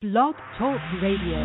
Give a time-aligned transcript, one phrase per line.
[0.00, 1.36] Blog Talk Radio.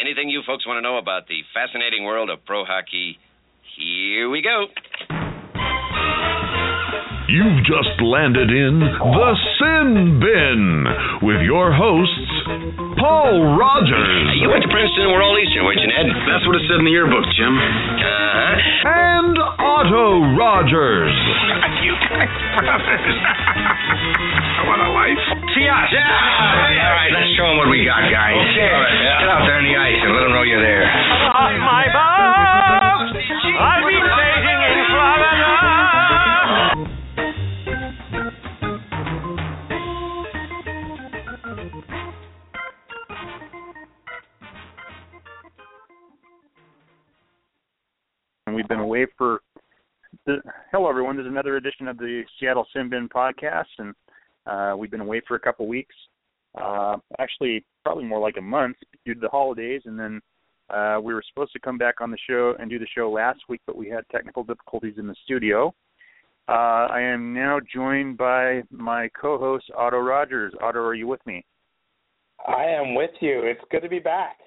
[0.00, 3.18] Anything you folks want to know about the fascinating world of pro hockey,
[3.76, 4.64] here we go.
[7.28, 9.30] You've just landed in the
[9.60, 10.84] Sin Bin
[11.20, 15.12] with your hosts, Paul Rogers Hey, you went to Princeton.
[15.12, 16.08] We're all Eastern, weren't you, Ned?
[16.32, 17.52] That's what it said in the yearbook, Jim.
[17.52, 18.17] Uh-huh.
[18.58, 21.14] And Otto Rogers.
[21.82, 23.16] you guys brothers.
[24.66, 25.22] what a life.
[25.54, 25.88] See us.
[25.94, 26.02] Yeah.
[26.02, 28.34] All right, let's show them what we got, guys.
[28.34, 28.70] Okay.
[28.70, 29.20] All right, Yeah.
[29.22, 30.84] Get out there in the ice and let them know you're there.
[31.62, 32.07] my box.
[48.58, 49.42] We've been away for
[50.26, 50.38] the
[50.72, 51.14] hello everyone.
[51.14, 53.94] There's another edition of the seattle Sin Bin podcast and
[54.46, 55.94] uh we've been away for a couple weeks.
[56.60, 58.74] Uh actually probably more like a month
[59.06, 60.20] due to the holidays and then
[60.70, 63.38] uh we were supposed to come back on the show and do the show last
[63.48, 65.72] week but we had technical difficulties in the studio.
[66.48, 70.52] Uh i am now joined by my co-host otto rogers.
[70.60, 71.44] Otto are you with me?
[72.48, 73.42] I am with you.
[73.44, 74.38] It's good to be back.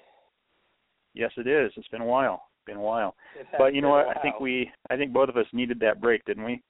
[1.14, 1.72] yes it is.
[1.78, 3.14] It's been a while been a while
[3.58, 6.24] but you know what i think we i think both of us needed that break
[6.24, 6.62] didn't we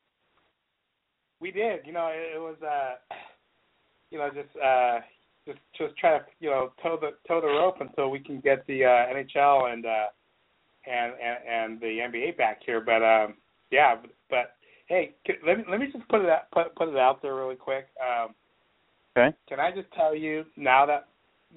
[1.42, 1.80] we did.
[1.84, 2.94] You know, it, it was uh,
[4.10, 5.00] you know, just uh,
[5.44, 8.64] just just try to you know toe the toe the rope until we can get
[8.68, 10.06] the uh, NHL and uh,
[10.86, 12.80] and and and the NBA back here.
[12.80, 13.34] But um,
[13.72, 14.54] yeah, but, but
[14.86, 17.34] hey, can, let me let me just put it out put put it out there
[17.34, 17.88] really quick.
[18.00, 18.34] Um,
[19.14, 19.36] Okay.
[19.46, 21.08] Can I just tell you now that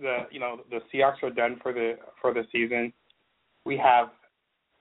[0.01, 2.91] the you know the Seahawks are done for the for the season,
[3.63, 4.09] we have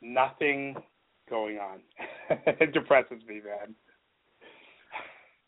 [0.04, 0.76] nothing
[1.28, 1.80] going on.
[2.46, 3.74] it depresses me, man.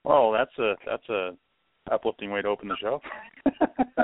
[0.05, 1.33] Well, that's a that's a
[1.91, 3.01] uplifting way to open the show.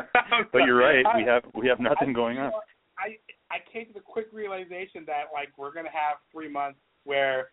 [0.53, 1.05] but you're right.
[1.17, 2.53] We have we have nothing going on.
[2.99, 3.17] I
[3.51, 7.51] I came to the quick realization that like we're gonna have three months where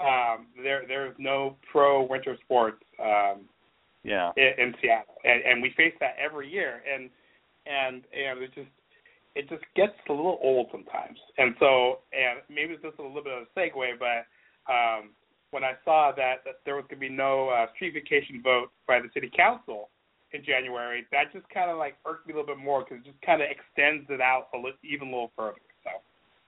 [0.00, 3.48] um there there's no pro winter sports um
[4.04, 4.30] Yeah.
[4.36, 7.10] in, in Seattle, and and we face that every year, and
[7.66, 8.68] and and it's just
[9.38, 13.22] it just gets a little old sometimes, and so and maybe it's just a little
[13.22, 14.26] bit of a segue, but
[14.66, 15.14] um
[15.50, 18.68] when I saw that, that there was going to be no uh, street vacation vote
[18.86, 19.88] by the city council
[20.32, 23.08] in January, that just kind of like irked me a little bit more because it
[23.08, 25.56] just kind of extends it out a li- even a little further.
[25.84, 25.90] So,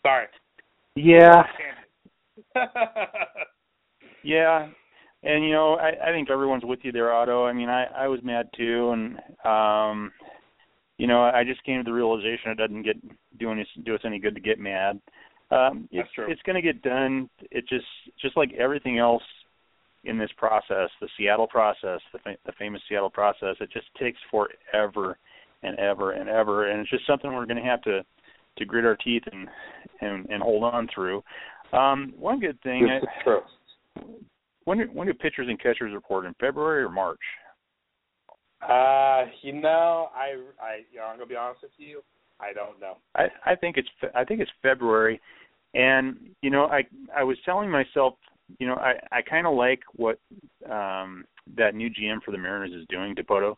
[0.02, 0.26] sorry.
[0.96, 1.44] Yeah.
[4.22, 4.68] Yeah.
[5.22, 7.44] And you know, I I think everyone's with you there, Otto.
[7.44, 10.12] I mean, I I was mad too, and um,
[11.00, 12.96] you know, I just came to the realization it doesn't get
[13.38, 15.00] do any do us any good to get mad.
[15.50, 16.26] Um, it's That's true.
[16.30, 17.30] it's going to get done.
[17.50, 17.86] It just
[18.20, 19.22] just like everything else
[20.04, 24.18] in this process, the Seattle process, the fa- the famous Seattle process, it just takes
[24.30, 25.16] forever
[25.62, 28.02] and ever and ever, and it's just something we're going to have to
[28.58, 29.48] to grit our teeth and
[30.02, 31.22] and and hold on through.
[31.72, 32.86] Um, one good thing.
[32.90, 33.40] I, This is true.
[34.64, 37.20] when do, when do pitchers and catchers report in February or March?
[38.62, 42.02] Uh, you know, I, I, you know, I'm gonna be honest with you.
[42.40, 42.96] I don't know.
[43.14, 45.20] I I think it's I think it's February,
[45.74, 46.82] and you know I
[47.16, 48.14] I was telling myself
[48.58, 50.18] you know I I kind of like what
[50.70, 51.24] um
[51.56, 53.56] that new GM for the Mariners is doing Dipoto.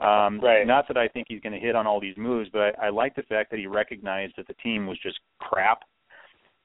[0.00, 0.66] Um, Right.
[0.66, 2.90] Not that I think he's going to hit on all these moves, but I, I
[2.90, 5.82] like the fact that he recognized that the team was just crap,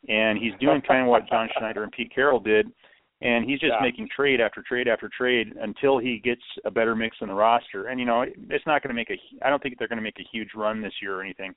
[0.08, 2.72] and he's doing kind of what John Schneider and Pete Carroll did,
[3.22, 3.82] and he's just Yeah.
[3.82, 7.88] making trade after trade after trade until he gets a better mix in the roster.
[7.88, 9.18] And you know, it's not going to make a.
[9.46, 11.54] I don't think they're going to make a huge run this year or anything,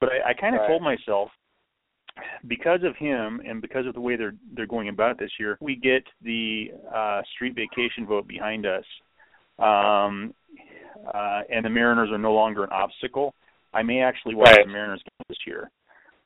[0.00, 0.68] but I, I kind of Right.
[0.68, 1.30] told myself
[2.48, 5.56] because of him and because of the way they're they're going about it this year,
[5.60, 8.84] we get the uh street vacation vote behind us.
[9.58, 10.34] Um
[11.14, 13.34] uh and the Mariners are no longer an obstacle.
[13.72, 14.66] I may actually watch Right.
[14.66, 15.70] the Mariners game this year.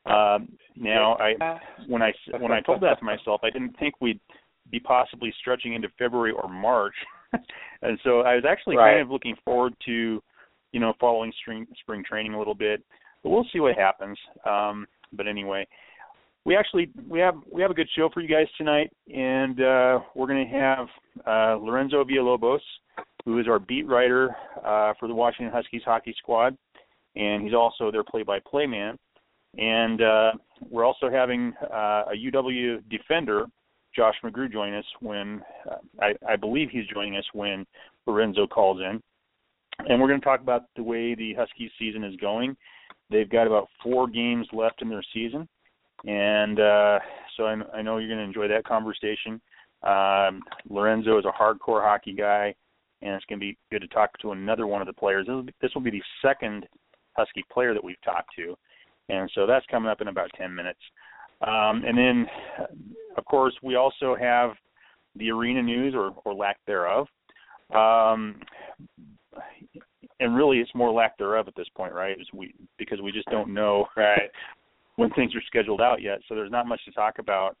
[0.05, 4.19] Um now I when I when I told that to myself, I didn't think we'd
[4.71, 6.95] be possibly stretching into February or March.
[7.81, 8.93] and so I was actually Right.
[8.93, 10.21] kind of looking forward to,
[10.71, 12.83] you know, following spring spring training a little bit.
[13.23, 14.17] But we'll see what happens.
[14.45, 15.67] Um but anyway,
[16.45, 19.99] we actually we have we have a good show for you guys tonight and uh
[20.15, 20.87] we're going to have
[21.25, 22.59] uh Lorenzo Villalobos
[23.23, 26.57] who is our beat writer uh for the Washington Huskies hockey squad
[27.15, 28.97] and he's also their play-by-play man.
[29.57, 30.31] And uh
[30.69, 33.45] we're also having uh a UW defender
[33.95, 37.65] Josh McGrew join us when uh, I, I believe he's joining us when
[38.05, 39.01] Lorenzo calls in.
[39.87, 42.55] And we're going to talk about the way the Huskies season is going.
[43.09, 45.47] They've got about four games left in their season,
[46.05, 46.99] and uh,
[47.37, 49.39] so I, I know you're going to enjoy that conversation.
[49.83, 52.55] Um, Lorenzo is a hardcore hockey guy.
[53.01, 55.27] and it's going to be good to talk to another one of the players.
[55.27, 56.65] This will be, this will be the second
[57.15, 58.55] Husky player that we've talked to,
[59.09, 60.79] and so that's coming up in about 10 minutes.
[61.41, 62.27] Um, and then,
[63.17, 64.51] of course, we also have
[65.15, 67.07] the arena news or, or lack thereof.
[67.73, 68.39] Um,
[70.19, 72.17] and really, it's more lack thereof at this point, right?
[72.33, 74.29] We because we just don't know right
[74.95, 76.19] when things are scheduled out yet.
[76.27, 77.57] So there's not much to talk about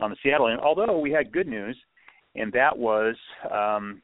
[0.00, 0.60] on the Seattle end.
[0.60, 1.76] Although we had good news,
[2.34, 3.16] and that was
[3.50, 4.00] um,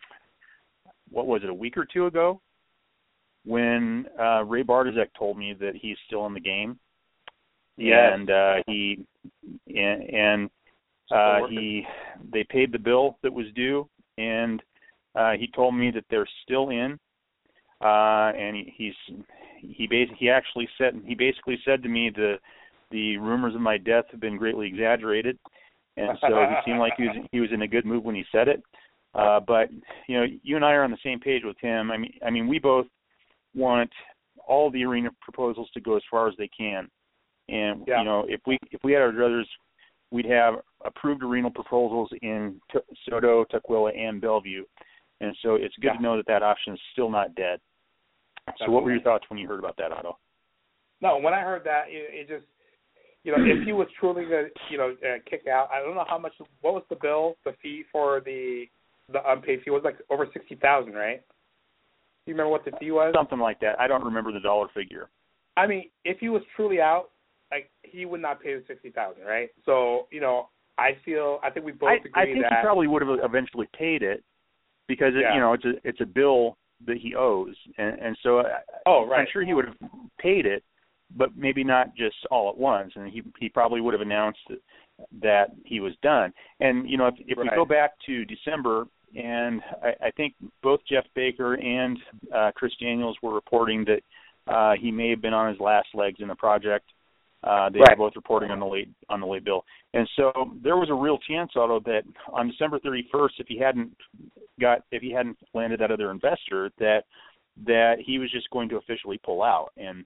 [1.11, 2.41] what was it a week or two ago
[3.45, 6.79] when uh, Ray Bartoszek told me that he's still in the game.
[7.77, 8.13] Yes.
[8.15, 9.05] And uh, he
[9.69, 10.51] and, and
[11.11, 11.85] uh, he
[12.33, 13.89] they paid the bill that was due,
[14.19, 14.63] and
[15.15, 16.99] uh, he told me that they're still in.
[17.81, 19.17] Uh, and he, he's
[19.61, 22.37] he bas- he actually said he basically said to me the
[22.91, 25.39] the rumors of my death have been greatly exaggerated,
[25.97, 28.25] and so he seemed like he was he was in a good mood when he
[28.31, 28.63] said it.
[29.15, 29.69] Uh, but
[30.09, 31.91] you know, you and I are on the same page with him.
[31.91, 32.87] I mean, I mean, we both
[33.55, 33.91] want
[34.47, 36.89] all the arena proposals to go as far as they can.
[37.49, 37.99] And Yeah.
[37.99, 39.47] you know, if we if we had our druthers,
[40.11, 42.79] we'd have approved arena proposals in T-
[43.09, 44.65] SoDo, Tukwila, and Bellevue.
[45.21, 45.97] And so it's good Yeah.
[45.97, 47.61] to know that that option is still not dead.
[48.59, 50.19] So what were your thoughts when you heard about that, Otto?
[51.00, 52.47] No, when I heard that, it, it just,
[53.23, 55.94] you know, if he was truly going to, you know, uh, kick out, I don't
[55.94, 56.33] know how much.
[56.61, 58.67] What was the bill, the fee for the
[59.12, 59.65] the unpaid fee?
[59.69, 61.21] It was like over sixty thousand, right?
[62.25, 63.12] Do you remember what the fee was?
[63.17, 63.81] Something like that.
[63.81, 65.09] I don't remember the dollar figure.
[65.56, 67.11] I mean, if he was truly out,
[67.53, 69.51] like he would not pay the sixty thousand, right?
[69.65, 72.53] So, you know, I feel, I think we both I, agree I think that.
[72.59, 74.25] he probably would have eventually paid it
[74.89, 75.35] because it, Yeah.
[75.35, 76.57] you know it's a it's a bill
[76.87, 79.21] that he owes, and, and so I, oh, right.
[79.21, 79.77] I'm sure he would have
[80.19, 80.65] paid it,
[81.17, 82.93] but maybe not just all at once.
[82.97, 84.41] And he he probably would have announced
[85.21, 86.33] that he was done.
[86.61, 90.81] And you know, if, if we go back to December, and I, I think both
[90.89, 91.99] Jeff Baker and
[92.35, 94.03] uh, Chris Daniels were reporting that
[94.53, 96.87] uh, he may have been on his last legs in the project.
[97.44, 97.99] Uh, they Right.
[97.99, 100.94] were both reporting on the late on the late bill, and so there was a
[100.94, 103.97] real chance, although that on December 31st, if he hadn't
[104.61, 107.05] got if he hadn't landed that other investor, that
[107.65, 110.05] that he was just going to officially pull out, and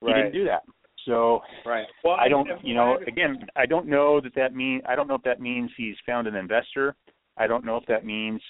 [0.00, 0.14] he right.
[0.14, 0.62] didn't do that.
[1.04, 1.86] So Right.
[2.04, 5.14] Well, I don't, you know, again, I don't know that that mean I don't know
[5.14, 6.94] if that means he's found an investor.
[7.36, 8.40] I don't know if that means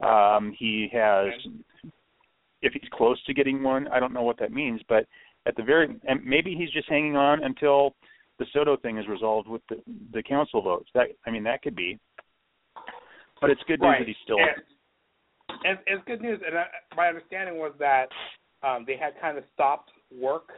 [0.00, 1.28] um, he has
[2.62, 3.88] if he's close to getting one.
[3.88, 5.06] I don't know what that means, but
[5.46, 7.94] at the very and maybe he's just hanging on until
[8.38, 9.76] the SoDo thing is resolved with the
[10.12, 10.88] the council votes.
[10.94, 11.98] That I mean that could be.
[13.40, 13.98] But it's good news right.
[14.00, 14.38] that he's still
[15.64, 16.40] And, and it's good news.
[16.46, 18.08] And I, my understanding was that
[18.62, 20.48] um, they had kind of stopped work.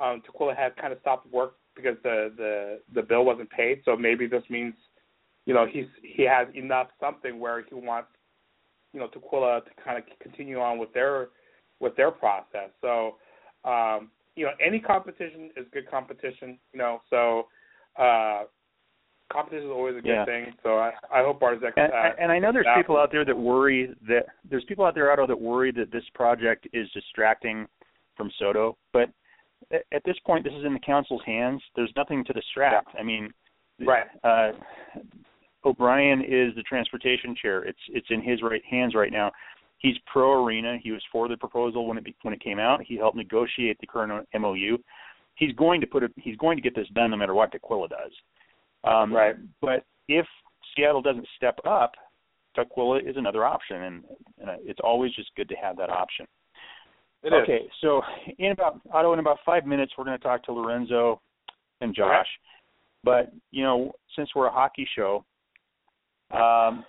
[0.00, 3.82] Um, Tukwila had kind of stopped work because the the the bill wasn't paid.
[3.84, 4.74] So maybe this means,
[5.46, 8.08] you know, he's he has enough something where he wants,
[8.92, 11.28] you know, Tukwila to kind of continue on with their
[11.80, 12.70] with their process.
[12.80, 13.16] So,
[13.64, 16.58] um, you know, any competition is good competition.
[16.72, 17.48] You know, so.
[17.98, 18.44] Uh,
[19.32, 20.24] Competition is always a good Yeah.
[20.24, 21.74] thing, so I, I hope Bartoszek.
[21.76, 24.92] And, uh, and I know there's people out there that worry that there's people out
[24.96, 27.68] there, Otto, that worry that this project is distracting
[28.16, 28.74] from SoDo.
[28.92, 29.08] But
[29.70, 31.62] at, at this point, this is in the council's hands.
[31.76, 32.88] There's nothing to distract.
[32.98, 33.32] I mean,
[33.78, 34.06] Right.
[34.24, 34.50] uh,
[35.64, 37.62] O'Brien is the transportation chair.
[37.62, 39.30] It's it's in his right hands right now.
[39.80, 40.78] He's pro arena.
[40.82, 42.82] He was for the proposal when it when it came out.
[42.86, 44.78] He helped negotiate the current MOU.
[45.34, 46.12] He's going to put it.
[46.16, 48.12] He's going to get this done no matter what Tukwila does.
[48.84, 49.36] Um, Right.
[49.60, 50.26] But if
[50.76, 51.92] Seattle doesn't step up,
[52.56, 54.04] Tukwila is another option, and,
[54.38, 56.26] and it's always just good to have that option.
[57.22, 57.32] It is.
[57.42, 58.02] okay, so
[58.38, 61.20] in about Otto, in about five minutes, we're going to talk to Lorenzo
[61.80, 62.26] and Josh.
[62.26, 62.26] Okay.
[63.04, 65.24] But you know, since we're a hockey show,
[66.32, 66.84] um,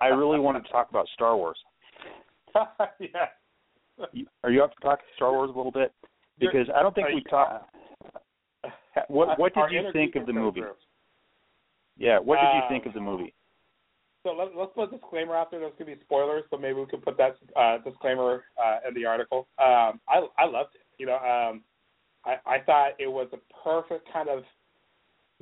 [0.00, 1.58] I really wanted to talk about Star Wars.
[3.00, 3.26] yeah.
[4.44, 5.92] Are you up to talk Star Wars a little bit?
[6.38, 7.74] Because I don't think we you- talked.
[9.08, 10.62] What What did Our you think of the movie?
[11.98, 13.34] Yeah, what did you Um, think of the movie?
[14.22, 15.60] So let, let's put a disclaimer out there.
[15.60, 18.94] There's going to be spoilers, so maybe we could put that uh, disclaimer uh, in
[18.94, 19.46] the article.
[19.58, 20.80] Um, I I loved it.
[20.98, 21.62] You know, um,
[22.24, 24.42] I I thought it was a perfect kind of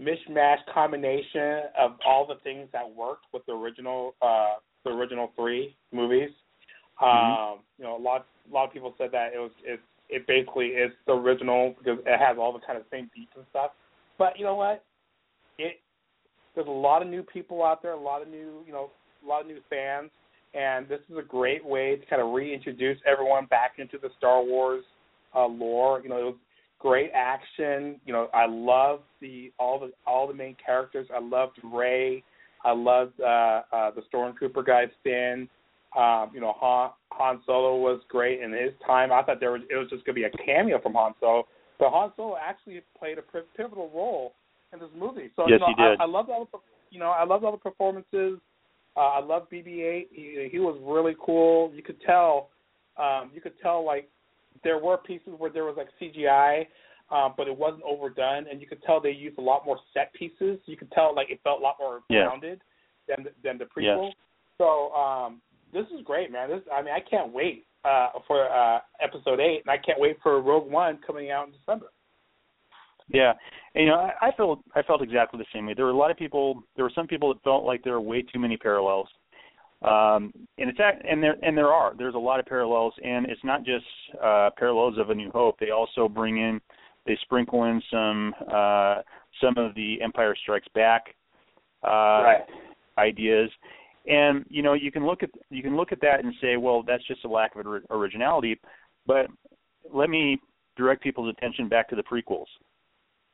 [0.01, 5.77] mishmash combination of all the things that worked with the original uh, the original three
[5.93, 6.31] movies.
[7.01, 7.59] Um, Mhm.
[7.79, 10.69] You know, a lot a lot of people said that it was it it basically
[10.69, 13.73] is the original because it has all the kind of same beats and stuff.
[14.19, 14.85] But you know what?
[15.59, 15.81] It
[16.55, 18.91] there's a lot of new people out there, a lot of new, you know,
[19.25, 20.11] a lot of new fans,
[20.55, 24.43] and this is a great way to kind of reintroduce everyone back into the Star
[24.43, 24.85] Wars
[25.35, 26.01] uh, lore.
[26.03, 26.37] You know, it was
[26.85, 27.99] great action.
[28.05, 31.09] You know, I loved the all the all the main characters.
[31.15, 32.23] I loved Rey.
[32.63, 35.49] I loved uh, uh, the Stormtrooper guy Finn.
[35.97, 39.13] Um, you know, Han, Han Solo was great in his time.
[39.13, 41.47] I thought there was it was just going to be a cameo from Han Solo,
[41.79, 43.23] but Han Solo actually played a
[43.57, 44.35] pivotal role
[44.73, 45.31] in this movie.
[45.37, 46.01] So yes, you know, he did.
[46.01, 46.59] I, I loved all the
[46.91, 48.39] you know I loved all the performances.
[48.97, 50.07] Uh, I love BB-8.
[50.13, 51.73] He, he was really cool.
[51.75, 52.51] You could tell,
[52.97, 54.09] um, you could tell like
[54.63, 56.67] there were pieces where there was like CGI,
[57.11, 60.13] um, but it wasn't overdone, and you could tell they used a lot more set
[60.15, 60.59] pieces.
[60.67, 62.25] You could tell like it felt a lot more Yeah.
[62.25, 62.63] grounded
[63.09, 64.09] than the, than the prequel.
[64.09, 64.15] Yes.
[64.59, 65.43] So um,
[65.73, 66.49] this is great, man.
[66.49, 70.17] This I mean I can't wait uh, for uh, episode eight, and I can't wait
[70.23, 71.87] for Rogue One coming out in December.
[73.09, 73.35] Yeah,
[73.75, 75.75] and, you know, I, I felt I felt exactly the same way.
[75.75, 76.63] There were a lot of people.
[76.75, 79.09] There were some people that felt like there were way too many parallels,
[79.85, 81.95] um, and it's act- and there and there are.
[81.97, 83.85] There's a lot of parallels, and it's not just
[84.23, 85.59] uh, parallels of A New Hope.
[85.59, 86.61] They also bring in,
[87.07, 88.97] they sprinkle in some uh,
[89.41, 91.15] some of the Empire Strikes Back
[91.85, 92.41] uh, Right.
[92.99, 93.51] ideas,
[94.07, 96.83] and you know you can look at you can look at that and say, well,
[96.83, 98.59] that's just a lack of originality.
[99.07, 99.27] But
[99.93, 100.39] let me
[100.77, 102.47] direct people's attention back to the prequels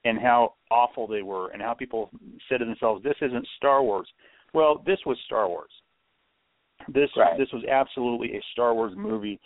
[0.04, 2.10] and how awful they were and how people
[2.48, 4.08] said to themselves, "This isn't Star Wars."
[4.52, 5.70] Well, this was Star Wars.
[6.88, 7.36] This Right.
[7.38, 9.38] this was absolutely a Star Wars movie.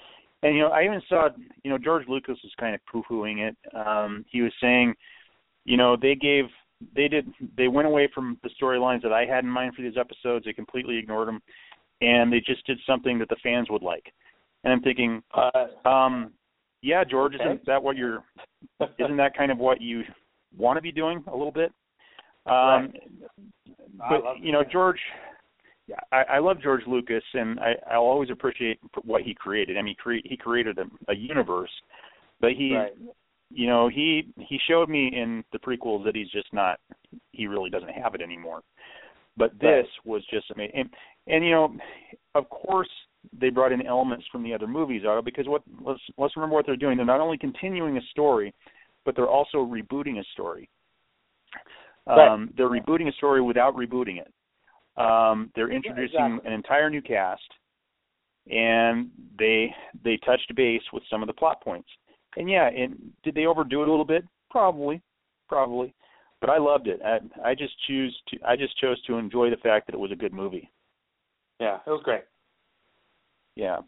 [0.42, 1.28] And you know, I even saw,
[1.62, 3.56] you know, George Lucas was kind of poo-pooing it.
[3.74, 4.94] Um he was saying,
[5.64, 6.44] you know, they gave
[6.94, 7.26] they did
[7.56, 10.44] they went away from the storylines that I had in mind for these episodes.
[10.44, 11.42] They completely ignored them
[12.00, 14.12] and they just did something that the fans would like.
[14.64, 16.32] And I'm thinking, Uh, um
[16.82, 17.44] yeah, George, Okay.
[17.44, 18.24] isn't that what you're
[18.98, 20.04] isn't that kind of what you
[20.56, 21.72] want to be doing a little bit?
[22.46, 22.92] Um,
[23.98, 24.22] Right.
[24.22, 24.64] But you know.
[24.64, 25.00] George,
[26.12, 29.76] I, I love George Lucas, and I, I'll always appreciate what he created.
[29.76, 31.70] I mean, cre- he created a, a universe,
[32.40, 32.92] but he, Right.
[33.50, 36.80] you know, he he showed me in the prequels that he's just not.
[37.32, 38.62] He really doesn't have it anymore.
[39.36, 40.90] But this was just amazing, and,
[41.26, 41.76] and you know,
[42.34, 42.88] of course,
[43.38, 46.66] they brought in elements from the other movies, Otto, because what let's let's remember what
[46.66, 46.96] they're doing.
[46.96, 48.54] They're not only continuing a story,
[49.04, 50.68] but they're also rebooting a story.
[52.06, 52.28] Right.
[52.28, 54.32] Um, they're rebooting a story without rebooting it.
[54.96, 56.46] Um, they're introducing exactly.
[56.46, 57.42] an entire new cast,
[58.50, 59.74] and they
[60.04, 61.88] they touched base with some of the plot points.
[62.36, 64.24] And yeah, and did they overdo it a little bit?
[64.50, 65.00] Probably,
[65.48, 65.94] probably.
[66.40, 67.00] But I loved it.
[67.04, 70.12] I, I just choose to I just chose to enjoy the fact that it was
[70.12, 70.70] a good movie.
[71.60, 72.24] yeah, it was great.
[73.56, 73.78] Yeah.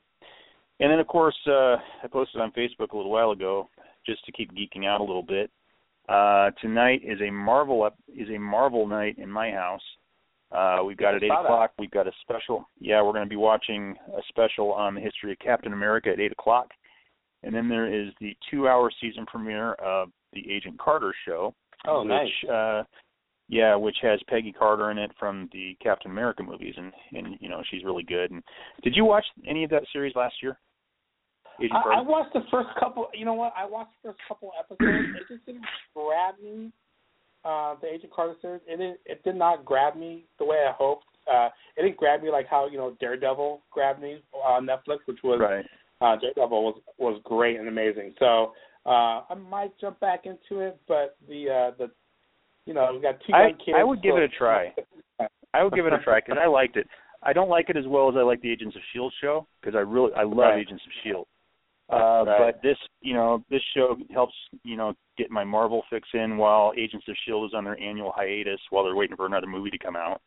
[0.80, 3.68] And then of course uh I posted on Facebook a little while ago
[4.06, 5.50] just to keep geeking out a little bit.
[6.08, 9.82] Uh tonight is a Marvel up is a Marvel night in my house.
[10.53, 11.47] Uh we've got at eight saw that.
[11.47, 15.33] o'clock we've got a special yeah, we're gonna be watching a special on the history
[15.33, 16.69] of Captain America at eight o'clock.
[17.43, 21.55] And then there is the two hour season premiere of the Agent Carter show.
[21.87, 22.50] Oh, which, nice.
[22.50, 22.83] Uh
[23.49, 27.49] yeah, which has Peggy Carter in it from the Captain America movies and and you
[27.49, 28.31] know, she's really good.
[28.31, 28.43] And
[28.83, 30.59] did you watch any of that series last year?
[31.61, 33.09] Agent I, I watched the first couple.
[33.15, 33.53] You know what?
[33.57, 35.17] I watched the first couple episodes.
[35.21, 36.71] it just didn't grab me.
[37.47, 38.61] Uh, the Agent Carter series.
[38.67, 41.05] It didn't, it did not grab me the way I hoped.
[41.33, 45.19] Uh, it didn't grab me like how you know Daredevil grabbed me on Netflix, which
[45.23, 45.65] was Right.
[46.00, 48.15] uh, Daredevil was was great and amazing.
[48.19, 48.53] So
[48.85, 51.91] uh, I might jump back into it, but the uh, the
[52.65, 53.76] you know we got two I- young kids.
[53.79, 54.73] I would give it a try.
[55.55, 56.87] I would give it a try because I liked it.
[57.23, 59.75] I don't like it as well as I like the Agents of Shield show because
[59.76, 60.59] I really I love Right.
[60.61, 61.26] Agents of Shield.
[61.88, 62.52] Uh, Right.
[62.55, 66.73] But this, you know, this show helps, you know, get my Marvel fix in while
[66.76, 69.78] Agents of Shield is on their annual hiatus while they're waiting for another movie to
[69.78, 70.21] come out.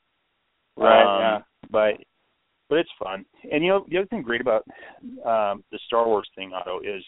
[0.78, 1.04] Right.
[1.04, 1.40] Um, yeah.
[1.70, 2.04] But
[2.70, 3.26] but it's fun.
[3.52, 4.64] And you know, the other thing great about
[5.26, 7.04] um, the Star Wars thing, Otto, is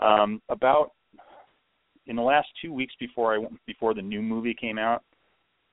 [0.00, 0.90] um, about
[2.06, 5.02] in the last two weeks before I before the new movie came out,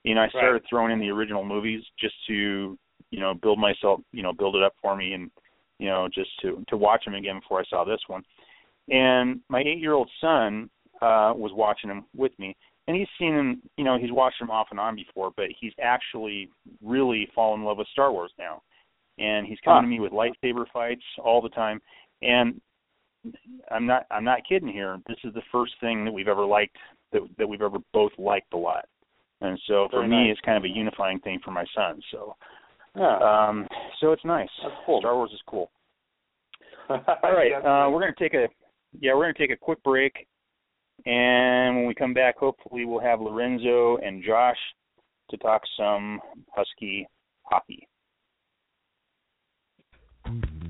[0.04, 0.64] you know, I started Right.
[0.70, 2.78] throwing in the original movies just to
[3.10, 5.30] you know build myself, you know, build it up for me, and
[5.84, 8.24] you know, just to to watch them again before I saw this one.
[8.90, 10.70] And my eight year old son
[11.02, 12.56] uh was watching them with me
[12.88, 15.74] and he's seen them you know, he's watched them off and on before, but he's
[15.82, 16.50] actually
[16.82, 18.62] really fallen in love with Star Wars now.
[19.20, 19.82] And he's coming Huh.
[19.82, 21.82] to me with lightsaber fights all the time.
[22.22, 22.62] And
[23.72, 24.98] I'm not I'm not kidding here.
[25.08, 26.78] This is the first thing that we've ever liked
[27.12, 28.86] that that we've ever both liked a lot.
[29.42, 30.32] And so for Very me nice.
[30.32, 32.02] it's kind of a unifying thing for my son.
[32.12, 32.36] So
[32.96, 33.18] Yeah.
[33.18, 33.68] um
[34.00, 34.50] so it's nice.
[34.62, 35.00] That's cool.
[35.00, 35.72] Star Wars is cool.
[36.90, 38.48] All right, uh, we're going to take a
[39.00, 40.28] yeah, we're going to take a quick break,
[41.06, 44.58] and when we come back, hopefully we'll have Lorenzo and Josh
[45.32, 46.20] to talk some
[46.56, 47.08] Husky
[47.44, 47.88] hockey.
[50.26, 50.63] This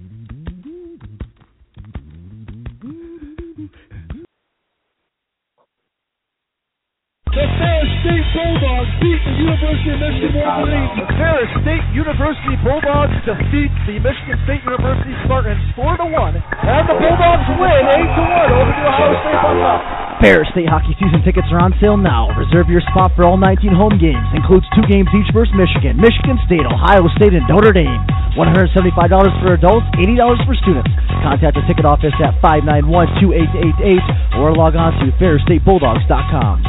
[7.83, 10.95] is State Bulldogs beat the University of Michigan Wolverines.
[10.95, 16.87] The Ferris State University Bulldogs defeat the Michigan State University Spartans 4 to 1, and
[16.87, 19.83] the Bulldogs win 8 to 1 over the Ohio State Buckeyes.
[20.23, 22.31] Ferris State hockey season tickets are on sale now.
[22.39, 24.23] Reserve your spot for all 19 home games.
[24.31, 27.99] Includes two games each versus Michigan, Michigan State, Ohio State, and Notre Dame.
[28.39, 28.95] $175
[29.43, 30.87] for adults, $80 for students.
[31.19, 36.63] Contact the ticket office at 591-2888 or log on to ferrisstatebulldogs.com.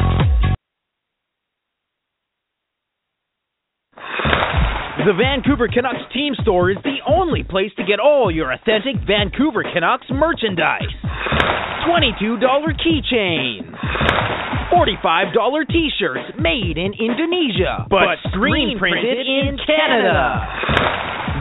[5.05, 9.61] The Vancouver Canucks team store is the only place to get all your authentic Vancouver
[9.61, 10.89] Canucks merchandise.
[11.85, 12.41] $22
[12.81, 13.69] keychains.
[14.73, 20.41] $45 t-shirts made in Indonesia, but, screen printed in Canada.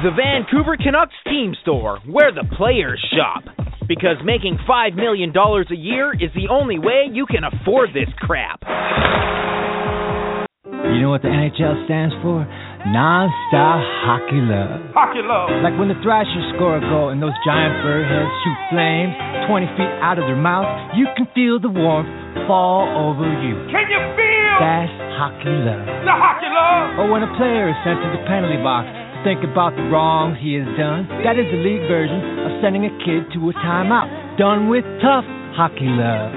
[0.05, 3.45] The Vancouver Canucks team store, where the players shop.
[3.89, 8.61] Because making $5 million a year is the only way you can afford this crap.
[10.67, 12.45] You know what the NHL stands for?
[12.85, 14.93] Non-stop hockey love.
[14.93, 15.49] Hockey love.
[15.65, 19.17] Like when the Thrashers score a goal and those giant bird heads shoot flames
[19.49, 22.13] 20 feet out of their mouth, you can feel the warmth
[22.45, 23.57] fall over you.
[23.73, 24.53] Can you feel?
[24.61, 25.81] That's hockey love.
[26.05, 27.01] The hockey love.
[27.01, 30.37] Or when a player is sent to the penalty box to think about the wrongs
[30.45, 34.13] he has done, that is the league version of sending a kid to a timeout.
[34.37, 35.25] Done with tough
[35.57, 36.37] hockey love.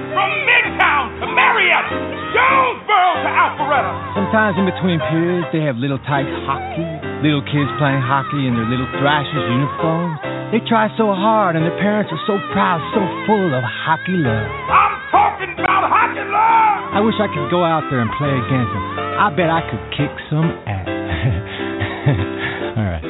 [3.24, 3.92] To Alpharetta.
[4.14, 6.86] Sometimes in between periods, they have little tight hockey,
[7.22, 10.18] little kids playing hockey in their little Thrashers uniforms.
[10.50, 14.48] They try so hard, and their parents are so proud, so full of hockey love.
[14.48, 16.96] I'm talking about hockey love.
[16.96, 18.84] I wish I could go out there and play against them.
[19.20, 20.88] I bet I could kick some ass.
[22.80, 23.04] All right.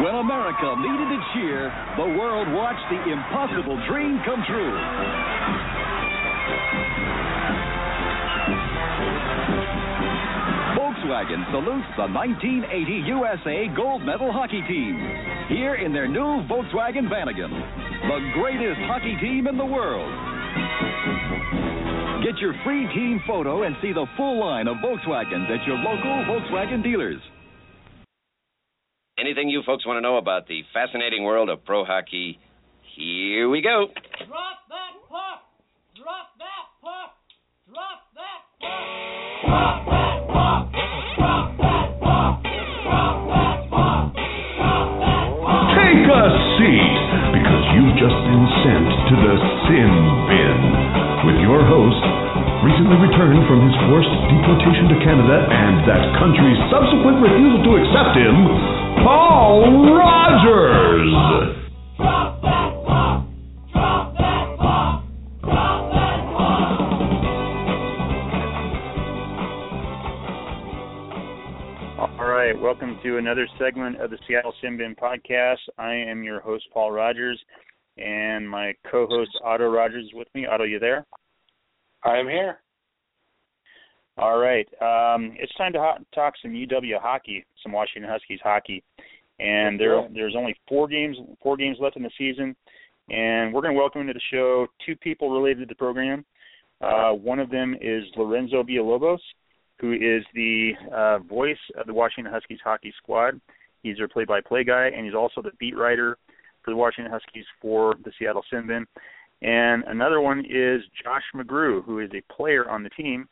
[0.00, 1.68] When America needed a cheer,
[2.00, 4.72] the world watched the impossible dream come true.
[11.04, 14.96] Volkswagen salutes the 1980 USA gold medal hockey team.
[15.48, 17.52] Here in their new Volkswagen Vanagon,
[18.08, 20.08] the greatest hockey team in the world.
[22.24, 26.24] Get your free team photo and see the full line of Volkswagens at your local
[26.24, 27.20] Volkswagen dealers.
[29.18, 32.38] Anything you folks want to know about the fascinating world of pro hockey?
[32.96, 33.88] Here we go.
[34.26, 35.42] Drop that puck!
[35.96, 37.12] Drop that puck!
[37.68, 39.44] Drop that puck!
[39.44, 40.73] Drop that puck!
[41.14, 41.22] Take
[46.10, 46.26] a
[46.58, 46.94] seat,
[47.30, 49.34] because you've just been sent to the
[49.70, 49.94] Sin
[50.26, 50.58] Bin
[51.22, 52.02] with your host,
[52.66, 58.18] recently returned from his forced deportation to Canada and that country's subsequent refusal to accept
[58.18, 58.34] him,
[59.06, 61.14] Paul Rogers.
[72.44, 75.56] Right, welcome to another segment of the Seattle Sin Bin podcast.
[75.78, 77.40] I am your host, Paul Rogers,
[77.96, 80.44] and my co-host Otto Rogers is with me.
[80.44, 81.06] Otto, you there?
[82.04, 82.60] I am here.
[84.18, 88.84] All right, um, it's time to ho- talk some UW hockey, some Washington Huskies hockey,
[89.40, 92.54] and there there's only four games four games left in the season,
[93.08, 96.26] and we're going to welcome into the show two people related to the program.
[96.82, 99.20] Uh, one of them is Lorenzo Villalobos,
[99.80, 103.40] who is the uh, voice of the Washington Huskies hockey squad.
[103.82, 106.16] He's their play-by-play guy, and he's also the beat writer
[106.62, 108.86] for the Washington Huskies for the Seattle Sin Bin.
[109.42, 113.28] And another one is Josh McGrew, who is a player on the team.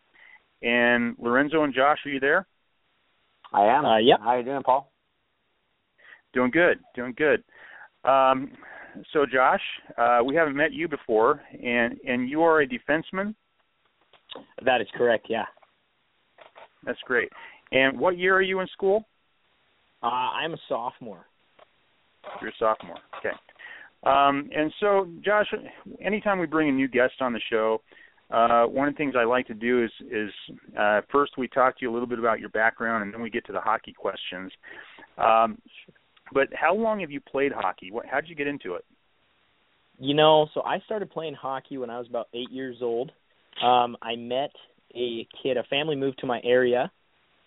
[0.62, 2.46] And Lorenzo and Josh, are you there?
[3.52, 3.84] I am.
[3.84, 4.20] Uh, yep.
[4.22, 4.90] How you doing, Paul?
[6.34, 7.42] Doing good, doing good.
[8.04, 8.52] Um,
[9.12, 9.60] so, Josh,
[9.96, 13.34] uh, we haven't met you before, and and you are a defenseman.
[14.64, 15.26] That is correct.
[15.28, 15.44] Yeah.
[16.84, 17.30] That's great.
[17.70, 19.04] And what year are you in school?
[20.02, 21.24] Uh, I'm a sophomore.
[22.40, 22.98] You're a sophomore.
[23.18, 23.34] Okay.
[24.04, 25.46] Um, and so, Josh,
[26.00, 27.80] anytime we bring a new guest on the show,
[28.30, 30.30] uh, one of the things I like to do is is
[30.78, 33.30] uh, first we talk to you a little bit about your background, and then we
[33.30, 34.50] get to the hockey questions.
[35.18, 35.58] Um,
[36.32, 37.90] but how long have you played hockey?
[37.92, 38.84] What, how did you get into it?
[39.98, 43.12] You know, so I started playing hockey when I was about eight years old.
[43.62, 44.50] Um, I met
[44.94, 46.90] a kid, a family moved to my area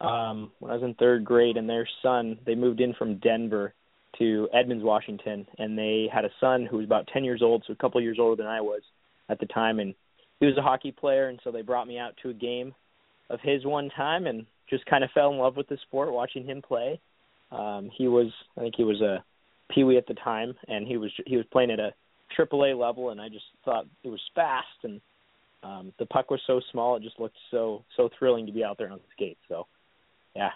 [0.02, 3.74] um, when I was in third grade, and their son, they moved in from Denver
[4.20, 7.74] to Edmonds, Washington, and they had a son who was about 10 years old, so
[7.74, 8.82] a couple years older than I was
[9.30, 9.94] at the time, and
[10.40, 12.74] he was a hockey player, and so they brought me out to a game
[13.30, 16.46] of his one time, and just kind of fell in love with the sport watching
[16.46, 17.00] him play.
[17.52, 19.24] Um, he was, I think he was a
[19.74, 21.94] peewee at the time, and he was he was playing at a
[22.38, 25.00] AAA level, and I just thought it was fast, and
[25.66, 28.78] um, the puck was so small; it just looked so so thrilling to be out
[28.78, 29.40] there on the skates.
[29.50, 29.68] So,
[30.36, 30.52] yeah.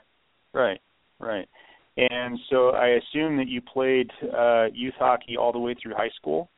[0.53, 0.79] Right,
[1.19, 1.47] right.
[1.97, 6.11] And so I assume that you played uh, youth hockey all the way through high
[6.15, 6.49] school.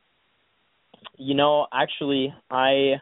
[1.18, 2.94] You know, actually, I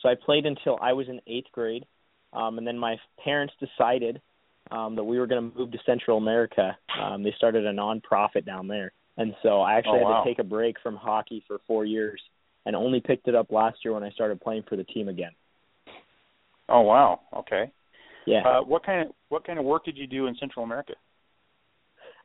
[0.00, 1.84] so I played until I was in eighth grade,
[2.32, 4.20] um, and then my parents decided
[4.70, 6.76] um, that we were going to move to Central America.
[7.00, 10.16] Um, they started a nonprofit down there, and so I actually Oh, wow.
[10.16, 12.20] had to take a break from hockey for four years,
[12.66, 15.32] and only picked it up last year when I started playing for the team again.
[16.68, 17.20] Oh wow.
[17.36, 17.70] Okay.
[18.26, 18.42] Yeah.
[18.46, 20.94] Uh, what kind of what kind of work did you do in Central America?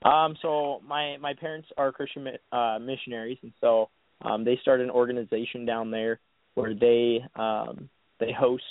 [0.04, 3.90] Um, so my my parents are Christian uh, missionaries, and so
[4.22, 6.20] um, they started an organization down there
[6.54, 8.64] where they um, they host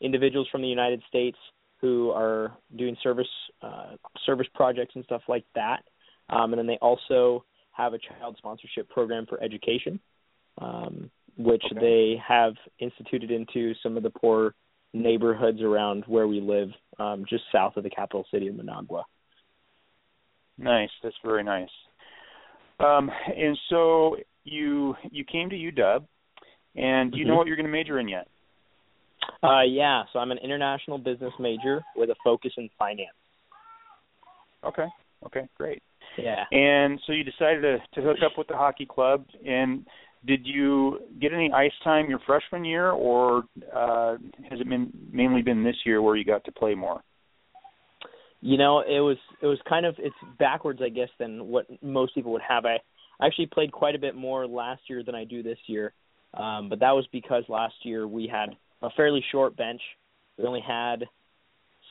[0.00, 1.36] individuals from the United States
[1.80, 3.26] who are doing service
[3.60, 5.82] uh, service projects and stuff like that.
[6.30, 10.00] Um, and then they also have a child sponsorship program for education,
[10.58, 11.80] um, which Okay.
[11.80, 14.54] they have instituted into some of the poor
[14.92, 19.04] neighborhoods around where we live, um, just south of the capital city of Managua.
[20.58, 20.90] Nice.
[21.02, 21.70] That's very nice.
[22.78, 26.06] Um, and so you you came to UW,
[26.76, 27.36] and do you know Mhm.
[27.38, 28.28] what you're going to major in yet?
[29.42, 33.16] Uh, yeah, so I'm an international business major with a focus in finance.
[34.64, 34.86] Okay.
[35.26, 35.48] Okay.
[35.56, 35.82] Great.
[36.16, 36.44] Yeah.
[36.52, 39.24] And so you decided to to hook up with the hockey club.
[39.46, 39.86] And
[40.24, 44.16] did you get any ice time your freshman year, or uh,
[44.48, 47.02] has it been mainly been this year where you got to play more?
[48.40, 52.14] You know, it was it was kind of it's backwards, I guess, than what most
[52.14, 52.64] people would have.
[52.64, 52.78] I
[53.20, 55.92] I actually played quite a bit more last year than I do this year,
[56.34, 59.80] um, but that was because last year we had a fairly short bench.
[60.38, 61.04] We only had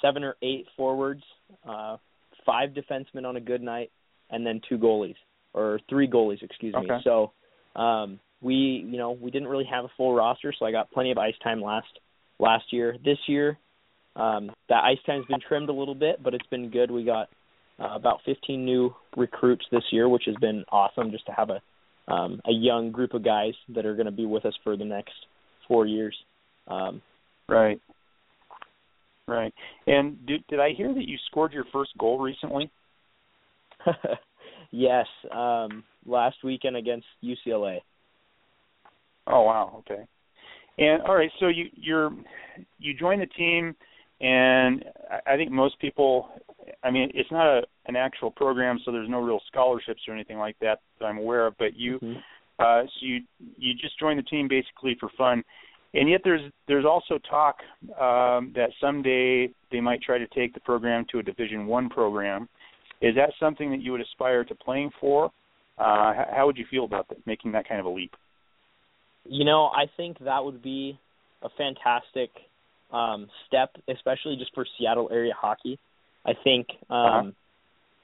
[0.02, 1.24] seven or eight forwards,
[1.68, 1.98] uh,
[2.46, 3.92] five defensemen on a good night,
[4.30, 5.16] and then two goalies
[5.54, 6.82] or three goalies, excuse me.
[6.82, 7.00] Okay.
[7.04, 7.34] So
[7.76, 11.12] um, we you know we didn't really have a full roster, so I got plenty
[11.12, 11.88] of ice time last
[12.40, 12.96] last year.
[13.04, 13.58] This year,
[14.16, 16.92] um, that ice time's been trimmed a little bit, but it's been good.
[16.92, 17.30] We got
[17.80, 21.62] uh, about 15 new recruits this year, which has been awesome just to have a
[22.12, 24.86] um, a young group of guys that are going to be with us for the
[24.86, 25.14] next
[25.68, 26.16] four years.
[26.68, 27.02] Um,
[27.52, 27.82] Right.
[29.28, 29.54] Right.
[29.86, 32.72] And did did I hear that you scored your first goal recently?
[34.72, 37.80] yes, um, last weekend against UCLA.
[39.28, 40.04] Oh wow, okay.
[40.78, 42.12] And all right, so you you're
[42.80, 43.76] you joined the team,
[44.20, 44.84] and
[45.28, 46.30] I- think most people,
[46.84, 50.38] I mean, it's not a an actual program, so there's no real scholarships or anything
[50.38, 51.58] like that that I'm aware of.
[51.58, 52.00] But you,
[52.60, 53.22] uh, so you
[53.58, 55.44] you just joined the team basically for fun,
[55.94, 57.58] and yet there's there's also talk
[58.00, 62.48] um, that someday they might try to take the program to a Division One program.
[63.02, 65.32] Is that something that you would aspire to playing for?
[65.78, 68.14] Uh, how would you feel about that, making that kind of a leap?
[69.26, 71.00] You know, I think that would be
[71.42, 72.30] a fantastic
[72.92, 75.80] um, step, especially just for Seattle area hockey.
[76.26, 77.32] I think, um, Uh-huh.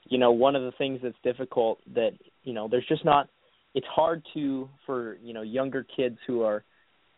[0.10, 2.12] you know, one of the things that's difficult that
[2.44, 3.28] you know, there's just not.
[3.76, 6.64] It's hard to for you know younger kids who are,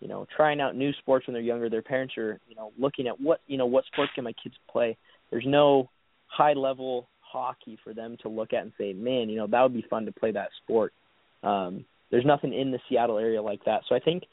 [0.01, 1.69] you know, trying out new sports when they're younger.
[1.69, 4.55] Their parents are you know looking at what you know what sports can my kids
[4.69, 4.97] play.
[5.29, 5.89] There's no
[6.27, 9.73] high level hockey for them to look at and say, man, you know, that would
[9.73, 10.93] be fun to play that sport.
[11.43, 13.81] Um, there's nothing in the Seattle area like that.
[13.87, 14.23] So I think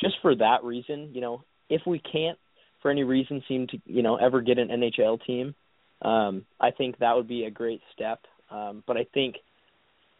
[0.00, 2.38] just for that reason, you know, if we can't
[2.82, 5.54] for any reason seem to, you know, ever get an NHL team,
[6.02, 8.20] um, I think that would be a great step.
[8.50, 9.36] Um, but I think,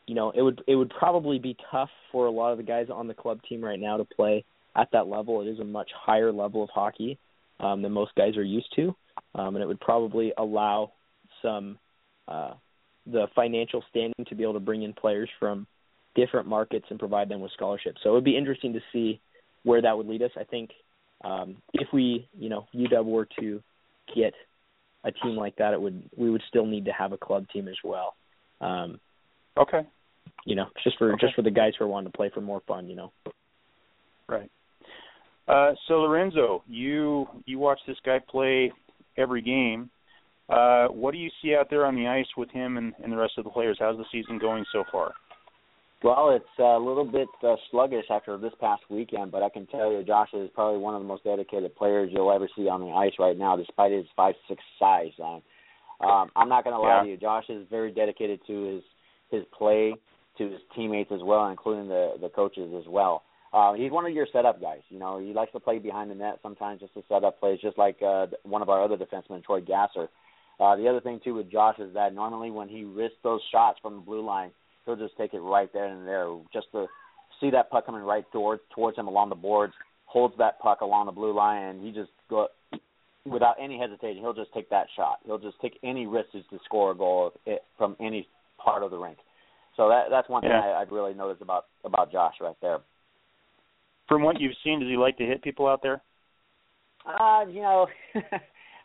[0.06, 2.86] you know, it would it would probably be tough for a lot of the guys
[2.92, 4.44] on the club team right now to play
[4.74, 5.42] at that level.
[5.42, 7.18] It is a much higher level of hockey
[7.60, 8.94] um, than most guys are used to,
[9.34, 10.92] um, and it would probably allow
[11.42, 11.78] some
[12.28, 12.54] uh,
[13.06, 15.66] the financial standing to be able to bring in players from
[16.14, 18.00] different markets and provide them with scholarships.
[18.02, 19.20] So it would be interesting to see
[19.62, 20.30] where that would lead us.
[20.38, 20.70] I think
[21.24, 23.62] um, if we, you know, UW were to
[24.14, 24.34] get
[25.04, 27.68] a team like that, it would we would still need to have a club team
[27.68, 28.14] as well.
[28.60, 29.00] Um,
[29.58, 29.86] Okay.
[30.44, 31.20] you know, just for Okay.
[31.20, 32.88] just for the guys who are wanting to play for more fun.
[32.88, 33.12] You know.
[34.28, 34.50] Right.
[35.48, 38.72] Uh, so Lorenzo, you you watch this guy play
[39.16, 39.90] every game.
[40.48, 43.16] Uh, what do you see out there on the ice with him and, and the
[43.16, 43.76] rest of the players?
[43.80, 45.12] How's the season going so far?
[46.04, 49.90] Well, it's a little bit uh, sluggish after this past weekend, but I can tell
[49.90, 52.90] you, Josh is probably one of the most dedicated players you'll ever see on the
[52.90, 55.10] ice right now, despite his five six size.
[55.18, 55.42] Um,
[56.00, 57.02] um, I'm not going to lie Yeah.
[57.02, 58.82] to you, Josh is very dedicated to his
[59.30, 59.94] his play,
[60.38, 63.24] to his teammates as well, including the the coaches as well.
[63.52, 64.82] Uh, he's one of your setup guys.
[64.90, 67.58] You know, he likes to play behind the net sometimes, just to set up plays,
[67.62, 70.08] just like uh, one of our other defensemen, Troy Gasser.
[70.58, 73.78] Uh, the other thing too with Josh is that normally when he risks those shots
[73.82, 74.50] from the blue line,
[74.84, 76.86] he'll just take it right there and there, just to
[77.40, 79.74] see that puck coming right towards towards him along the boards.
[80.06, 82.48] holds that puck along the blue line, and he just go
[83.26, 84.18] without any hesitation.
[84.22, 85.18] He'll just take that shot.
[85.24, 87.32] He'll just take any risk to score a goal
[87.76, 89.18] from any part of the rink.
[89.76, 90.60] So that that's one thing Yeah.
[90.60, 92.78] I, I've really noticed about about Josh right there.
[94.08, 96.00] From what you've seen, does he like to hit people out there?
[97.04, 97.86] Uh, you know,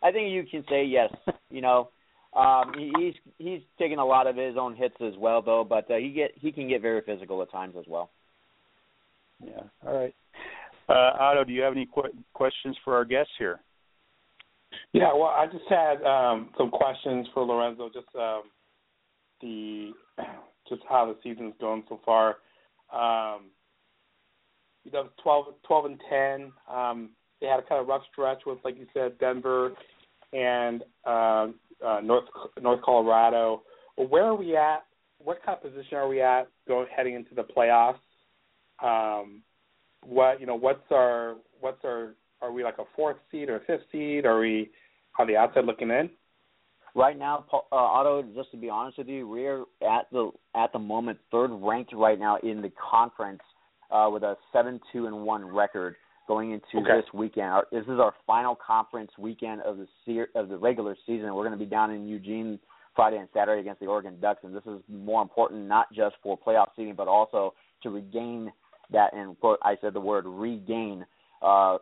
[0.02, 1.12] I think you can say yes.
[1.50, 1.90] You know,
[2.34, 5.64] um, he, he's he's taking a lot of his own hits as well, though.
[5.68, 8.10] But uh, he get he can get very physical at times as well.
[9.44, 9.62] Yeah.
[9.86, 10.14] All right.
[10.88, 13.60] Uh, Otto, do you have any qu- questions for our guests here?
[14.92, 17.88] Yeah, well, I just had um, some questions for Lorenzo.
[17.92, 18.42] Just um,
[19.40, 19.92] the
[20.68, 22.36] just how the season's going so far.
[22.92, 23.50] Um,
[24.84, 26.52] you know, 12, 12 and ten.
[26.70, 27.10] Um,
[27.40, 29.72] they had a kind of rough stretch with, like you said, Denver
[30.32, 32.24] and um, uh, North
[32.60, 33.62] North Colorado.
[33.96, 34.84] Where are we at?
[35.18, 37.98] What kind of position are we at going heading into the playoffs?
[38.82, 39.42] Um,
[40.04, 40.56] what you know?
[40.56, 44.26] What's our what's our are we like a fourth seed or a fifth seed?
[44.26, 44.70] Are we
[45.18, 46.10] on the outside looking in?
[46.94, 50.78] Right now, uh, Otto, just to be honest with you, we're at the at the
[50.78, 53.40] moment third ranked right now in the conference
[53.90, 55.96] uh, with a seven two and one record
[56.32, 57.00] going into Okay.
[57.00, 57.48] this weekend.
[57.48, 61.26] Our, this is our final conference weekend of the se- of the regular season.
[61.34, 62.58] We're going to be down in Eugene
[62.96, 66.38] Friday and Saturday against the Oregon Ducks, and this is more important not just for
[66.38, 68.50] playoff seeding, but also to regain
[68.92, 69.12] that.
[69.12, 71.04] And quote, I said the word regain
[71.42, 71.78] uh,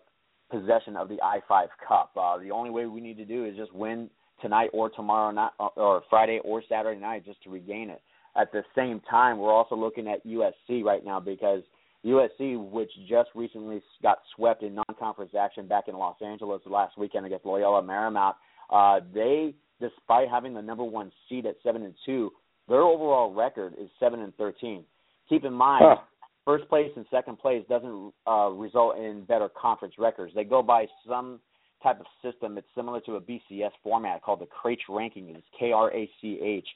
[0.50, 2.10] possession of the I five Cup.
[2.16, 4.10] Uh, the only way we need to do is just win
[4.42, 8.02] tonight or tomorrow night or Friday or Saturday night just to regain it.
[8.36, 11.62] At the same time, we're also looking at USC right now because
[12.04, 17.26] USC, which just recently got swept in non-conference action back in Los Angeles last weekend
[17.26, 18.34] against Loyola Marymount,
[18.70, 22.30] uh, they, despite having the number one seed at seven and two,
[22.68, 24.84] their overall record is seven and thirteen.
[25.28, 25.96] Keep in mind, Huh.
[26.44, 30.32] first place and second place doesn't uh, result in better conference records.
[30.34, 31.40] They go by some
[31.82, 32.58] type of system.
[32.58, 35.28] It's similar to a BCS format called the Krach ranking.
[35.30, 36.66] It's K R A C H,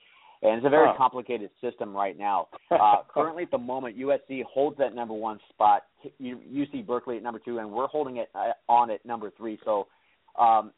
[0.44, 0.94] and it's a very Huh.
[0.96, 2.48] complicated system right now.
[2.70, 5.84] Uh, currently, at the moment, USC holds that number one spot.
[6.20, 9.58] UC Berkeley at number two, and we're holding it uh, on at number three.
[9.64, 9.86] So
[10.38, 10.72] um,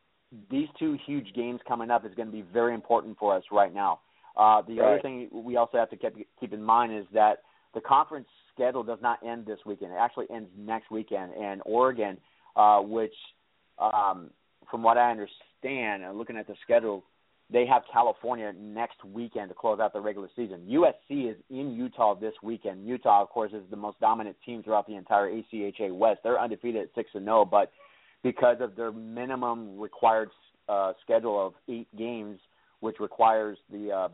[0.50, 3.72] these two huge games coming up is going to be very important for us right
[3.74, 4.00] now.
[4.36, 7.42] Uh, the other thing we also have to keep, keep in mind is that
[7.74, 9.92] the conference schedule does not end this weekend.
[9.92, 11.32] It actually ends next weekend.
[11.32, 12.18] And Oregon,
[12.56, 13.14] uh, which,
[13.78, 14.30] um,
[14.70, 17.04] from what I understand, and looking at the schedule,
[17.50, 20.66] they have California next weekend to close out the regular season.
[20.68, 22.86] USC is in Utah this weekend.
[22.86, 26.20] Utah, of course, is the most dominant team throughout the entire ACHA West.
[26.24, 27.70] They're undefeated at six and zero, but
[28.22, 30.30] because of their minimum required
[30.68, 32.40] uh, schedule of eight games,
[32.80, 34.08] which requires the uh,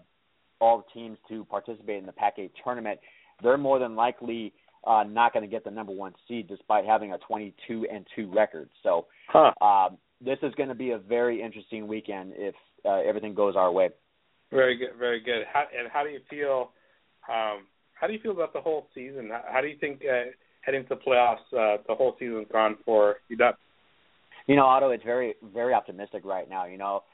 [0.60, 3.00] all teams to participate in the Pac-8 tournament,
[3.42, 4.52] they're more than likely
[4.86, 8.30] uh, not going to get the number one seed, despite having a 22 and two
[8.30, 8.68] record.
[8.82, 9.52] So Huh.
[9.64, 13.70] um, this is going to be a very interesting weekend if uh, everything goes our
[13.70, 13.90] way.
[14.50, 15.44] Very good, very good.
[15.52, 16.70] How, and how do you feel?
[17.28, 19.30] Um, how do you feel about the whole season?
[19.30, 23.16] How, how do you think uh, heading to playoffs, uh, the whole season's gone for
[23.28, 23.36] you?
[23.36, 23.58] Ducks?
[24.46, 26.66] You know, Otto, it's very, very optimistic right now.
[26.66, 27.04] You know,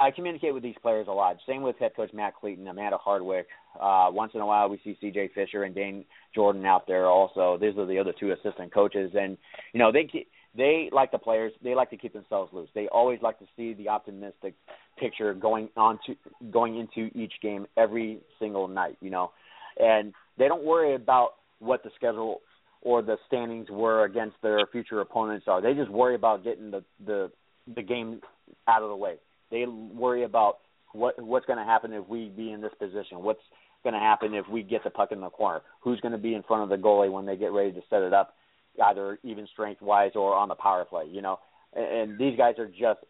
[0.00, 1.36] I communicate with these players a lot.
[1.46, 3.46] Same with head coach Matt Clayton, Amanda Hardwick.
[3.80, 5.30] Uh, once in a while, we see C.J.
[5.34, 7.06] Fisher and Dane Jordan out there.
[7.06, 9.38] Also, these are the other two assistant coaches, and
[9.72, 10.08] you know they
[10.56, 11.52] they like the players.
[11.62, 12.68] They like to keep themselves loose.
[12.74, 14.54] They always like to see the optimistic
[14.98, 16.14] picture going on to
[16.50, 18.96] going into each game every single night.
[19.00, 19.32] You know,
[19.78, 22.40] and they don't worry about what the schedule
[22.82, 25.60] or the standings were against their future opponents are.
[25.60, 27.30] They just worry about getting the the
[27.74, 28.20] the game
[28.68, 29.16] out of the way.
[29.50, 30.58] They worry about
[30.92, 33.22] what what's going to happen if we be in this position.
[33.22, 33.40] What's
[33.82, 35.62] going to happen if we get the puck in the corner?
[35.80, 38.02] Who's going to be in front of the goalie when they get ready to set
[38.02, 38.34] it up,
[38.82, 41.04] either even strength wise or on the power play?
[41.10, 41.38] You know,
[41.74, 43.00] and, and these guys are just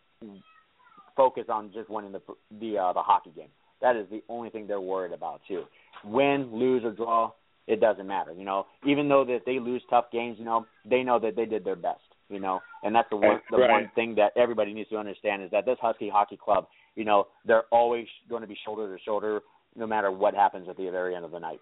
[1.16, 2.20] focused on just winning the
[2.60, 3.48] the uh, the hockey game.
[3.80, 5.64] That is the only thing they're worried about too.
[6.04, 7.32] Win, lose, or draw,
[7.66, 8.32] it doesn't matter.
[8.32, 11.44] You know, even though that they lose tough games, you know, they know that they
[11.46, 12.00] did their best.
[12.30, 13.70] You know, and that's the one the Right.
[13.70, 17.26] one thing that everybody needs to understand is that this Husky Hockey Club, you know,
[17.44, 19.42] they're always going to be shoulder to shoulder,
[19.76, 21.60] no matter what happens at the very end of the night.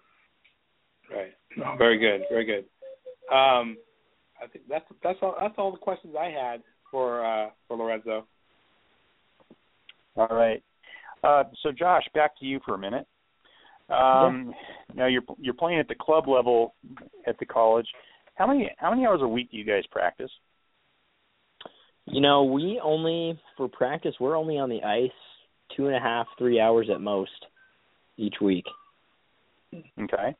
[1.11, 1.33] Right.
[1.57, 2.65] No, very good, very good.
[3.33, 3.77] Um,
[4.41, 8.25] I think that's that's all that's all the questions I had for uh, for Lorenzo.
[10.15, 10.63] All right.
[11.23, 13.07] Uh, so, Josh, back to you for a minute.
[13.89, 14.53] Um,
[14.95, 16.75] Now you're you're playing at the club level
[17.27, 17.87] at the college.
[18.35, 20.31] How many how many hours a week do you guys practice?
[22.05, 25.11] You know, we only for practice we're only on the ice
[25.75, 27.31] two and a half, three hours at most
[28.17, 28.65] each week.
[29.73, 30.35] Okay.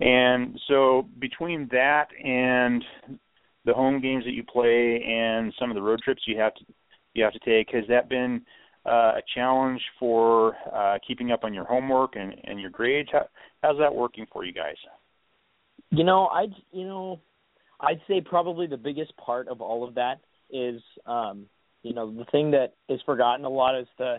[0.00, 2.84] And so between that and
[3.64, 6.64] the home games that you play and some of the road trips you have to
[7.16, 7.74] you have to take.
[7.74, 8.42] Has that been
[8.84, 13.08] uh, a challenge for uh, keeping up on your homework and, and your grades?
[13.12, 13.26] How,
[13.62, 14.76] how's that working for you guys?
[15.90, 17.20] You know, I'd you know,
[17.80, 21.46] I'd say probably the biggest part of all of that is um,
[21.86, 24.16] you know, the thing that is forgotten a lot is the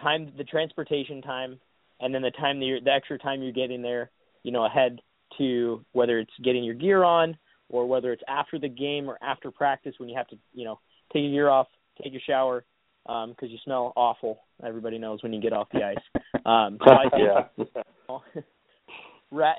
[0.00, 1.58] time the transportation time
[2.00, 4.10] and then the time that you're, the extra time you're getting there,
[4.44, 5.00] you know, ahead
[5.36, 7.36] to whether it's getting your gear on
[7.68, 10.78] or whether it's after the game or after practice when you have to, you know,
[11.12, 11.66] take your gear off,
[12.02, 12.64] take your shower,
[13.04, 14.40] because um, you smell awful.
[14.64, 15.96] Everybody knows when you get off the ice.
[16.46, 18.40] Um, so I think yeah.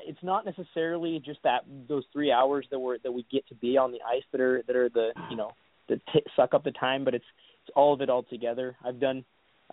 [0.08, 3.78] it's not necessarily just that those three hours that we're that we get to be
[3.78, 5.52] on the ice that are that are the you know
[5.88, 7.26] that t- suck up the time, but it's
[7.62, 8.76] it's all of it all together.
[8.84, 9.24] I've done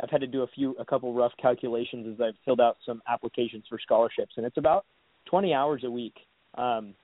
[0.02, 3.02] I've had to do a few a couple rough calculations as I've filled out some
[3.09, 4.85] applications for scholarships, and it's about
[5.26, 6.14] 20 hours a week
[6.57, 6.94] um,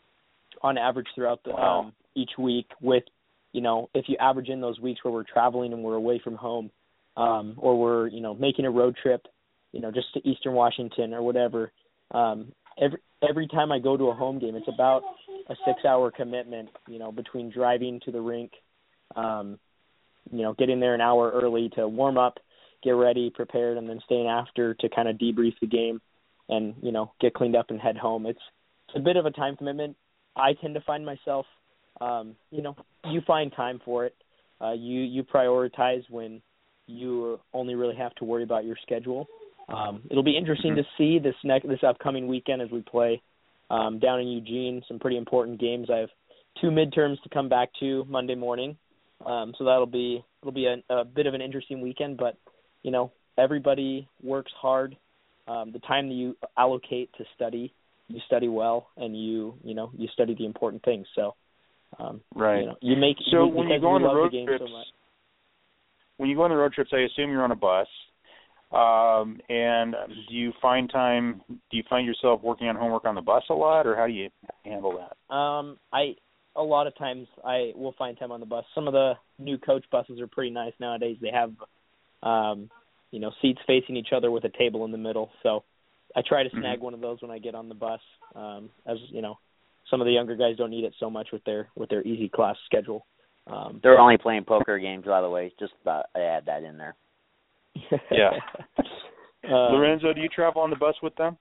[0.62, 1.80] on average throughout the wow.
[1.80, 2.66] um, each week.
[2.80, 3.04] With
[3.52, 6.36] you know, if you average in those weeks where we're traveling and we're away from
[6.36, 6.70] home,
[7.16, 9.26] um, or we're you know making a road trip,
[9.72, 11.72] you know, just to Eastern Washington or whatever.
[12.10, 15.02] Um, every every time I go to a home game, it's about
[15.48, 16.70] a six-hour commitment.
[16.88, 18.52] You know, between driving to the rink,
[19.16, 19.58] um,
[20.30, 22.38] you know, getting there an hour early to warm up,
[22.82, 26.00] get ready, prepared, and then staying after to kind of debrief the game
[26.48, 28.26] and you know get cleaned up and head home.
[28.26, 28.40] It's
[28.88, 29.96] it's a bit of a time commitment.
[30.36, 31.46] I tend to find myself,
[32.02, 32.76] um, you know,
[33.10, 34.14] you find time for it.
[34.60, 36.42] Uh, you you prioritize when
[36.86, 39.26] you only really have to worry about your schedule.
[39.68, 40.80] Um, it'll be interesting mm-hmm.
[40.80, 43.22] to see this next this upcoming weekend as we play
[43.70, 44.82] um, down in Eugene.
[44.88, 45.88] Some pretty important games.
[45.92, 46.10] I have
[46.60, 48.76] two midterms to come back to Monday morning,
[49.24, 52.16] um, so that'll be it'll be a, a bit of an interesting weekend.
[52.16, 52.36] But
[52.82, 54.96] you know, everybody works hard
[55.48, 57.72] um, the time that you allocate to study,
[58.08, 61.06] you study well, and you you know you study the important things.
[61.14, 61.34] So,
[61.98, 64.64] um, right, you know, you make so when you go on the road the trips,
[64.66, 64.82] so
[66.16, 67.86] when you go on the road trips, I assume you're on a bus.
[68.72, 69.94] Um, and
[70.28, 71.42] do you find time?
[71.48, 74.12] Do you find yourself working on homework on the bus a lot, or how do
[74.12, 74.30] you
[74.64, 75.34] handle that?
[75.34, 76.14] Um, I
[76.56, 78.64] a lot of times I will find time on the bus.
[78.74, 81.18] Some of the new coach buses are pretty nice nowadays.
[81.20, 81.52] They have
[82.22, 82.70] um
[83.12, 85.30] you know, seats facing each other with a table in the middle.
[85.42, 85.64] So
[86.16, 86.60] I try to Mm-hmm.
[86.60, 88.00] snag one of those when I get on the bus.
[88.34, 89.38] Um, as you know,
[89.92, 92.28] some of the younger guys don't need it so much with their with their easy
[92.28, 93.06] class schedule.
[93.46, 95.52] Um, They're only playing poker games, by the way.
[95.60, 96.96] Just uh, add that in there.
[98.10, 98.30] Yeah.
[99.44, 101.36] uh, Lorenzo, do you travel on the bus with them?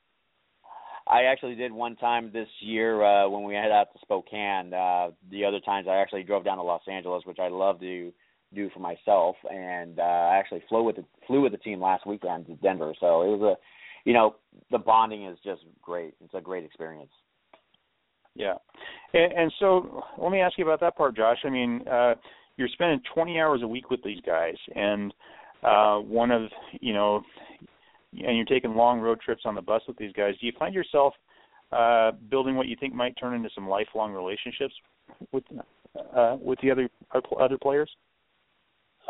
[1.07, 4.73] I actually did one time this year uh, when we head out to Spokane.
[4.73, 8.11] Uh, the other times I actually drove down to Los Angeles, which I love to
[8.53, 9.35] do for myself.
[9.49, 12.93] And uh, I actually flew with the flew with the team last weekend to Denver.
[12.99, 14.35] So it was a, you know,
[14.71, 16.15] the bonding is just great.
[16.23, 17.11] It's a great experience.
[18.35, 18.53] Yeah,
[19.13, 21.39] and, and so let me ask you about that part, Josh.
[21.43, 22.15] I mean, uh,
[22.57, 25.13] you're spending 20 hours a week with these guys, and
[25.63, 26.43] uh, one of
[26.79, 27.21] you know,
[28.13, 30.33] and you're taking long road trips on the bus with these guys.
[30.39, 31.13] Do you find yourself
[31.71, 34.73] uh, building what you think might turn into some lifelong relationships
[35.31, 35.43] with
[36.15, 36.89] uh, with the other
[37.39, 37.89] other players?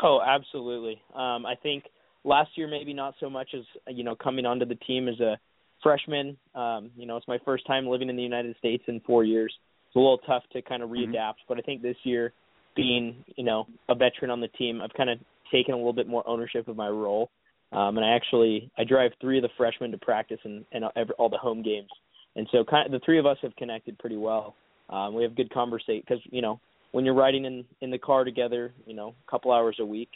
[0.01, 1.01] Oh, absolutely.
[1.13, 1.86] Um, I think
[2.23, 5.38] last year maybe not so much as you know coming onto the team as a
[5.84, 6.38] freshman.
[6.56, 9.54] Um, you know, it's my first time living in the United States in four years.
[9.88, 11.48] It's a little tough to kind of readapt, mm-hmm.
[11.50, 12.34] but I think this year,
[12.76, 15.20] being you know a veteran on the team, I've kind of
[15.52, 17.30] taken a little bit more ownership of my role.
[17.74, 21.13] Um, and I actually I drive three of the freshmen to practice and, and every,
[21.15, 21.89] all the home games,
[22.36, 24.56] and so kind of the three of us have connected pretty well.
[24.89, 26.60] Um, we have good conversation because you know
[26.91, 30.10] when you're riding in in the car together, you know, a couple hours a week,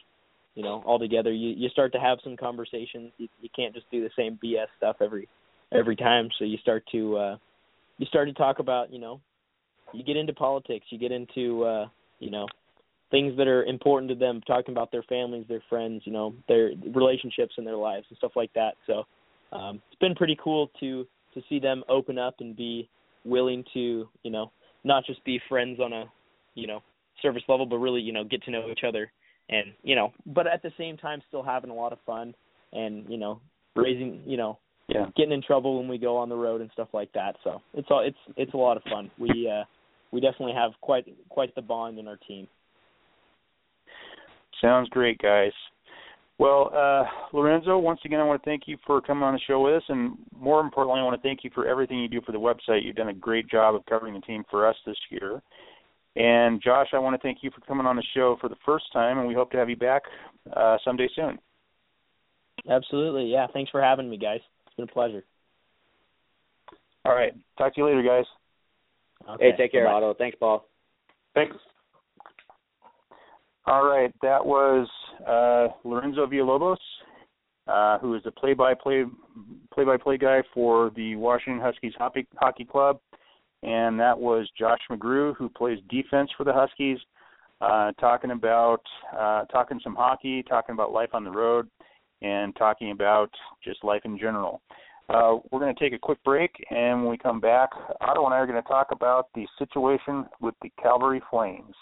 [0.55, 3.11] you know, all together, you you start to have some conversations.
[3.17, 5.27] You you can't just do the same BS stuff every
[5.73, 6.29] every time.
[6.37, 7.37] So you start to uh
[7.97, 9.21] you start to talk about, you know,
[9.93, 11.87] you get into politics, you get into uh,
[12.19, 12.47] you know,
[13.11, 16.71] things that are important to them, talking about their families, their friends, you know, their
[16.93, 18.73] relationships and their lives and stuff like that.
[18.87, 19.03] So
[19.51, 22.89] um it's been pretty cool to to see them open up and be
[23.25, 24.51] willing to, you know,
[24.83, 26.05] not just be friends on a
[26.53, 26.81] you know
[27.21, 29.11] service level, but really you know get to know each other
[29.49, 32.33] and you know, but at the same time still having a lot of fun
[32.73, 33.39] and you know
[33.75, 34.57] raising you know
[34.87, 35.05] yeah.
[35.15, 37.35] getting in trouble when we go on the road and stuff like that.
[37.43, 39.09] So it's all it's it's a lot of fun.
[39.17, 39.63] We uh
[40.11, 42.47] we definitely have quite quite the bond in our team.
[44.61, 45.51] Sounds great, guys.
[46.37, 49.61] Well, uh, Lorenzo, once again, I want to thank you for coming on the show
[49.61, 52.33] with us, and more importantly, I want to thank you for everything you do for
[52.33, 52.83] the website.
[52.83, 55.41] You've done a great job of covering the team for us this year.
[56.17, 58.85] And Josh, I want to thank you for coming on the show for the first
[58.91, 60.03] time, and we hope to have you back
[60.55, 61.39] uh, someday soon.
[62.69, 63.47] Absolutely, yeah.
[63.53, 64.39] Thanks for having me, guys.
[64.77, 65.23] It's been a pleasure.
[67.05, 68.25] All right, talk to you later, guys.
[69.29, 69.51] Okay.
[69.51, 69.97] Hey, take care, Bye-bye.
[69.97, 70.13] Otto.
[70.15, 70.67] Thanks, Paul.
[71.33, 71.55] Thanks.
[73.65, 74.87] All right, that was
[75.27, 76.77] uh, Lorenzo Villalobos,
[77.67, 79.05] uh, who is the play-by-play
[79.73, 82.99] play-by-play guy for the Washington Huskies Hockey, Hockey Club,
[83.63, 86.99] and that was Josh McGrew, who plays defense for the Huskies,
[87.61, 88.81] uh, talking about
[89.17, 91.67] uh, talking some hockey, talking about life on the road,
[92.21, 93.29] and talking about
[93.63, 94.61] just life in general.
[95.09, 97.69] Uh, we're going to take a quick break, and when we come back,
[98.01, 101.75] Otto and I are going to talk about the situation with the Calgary Flames.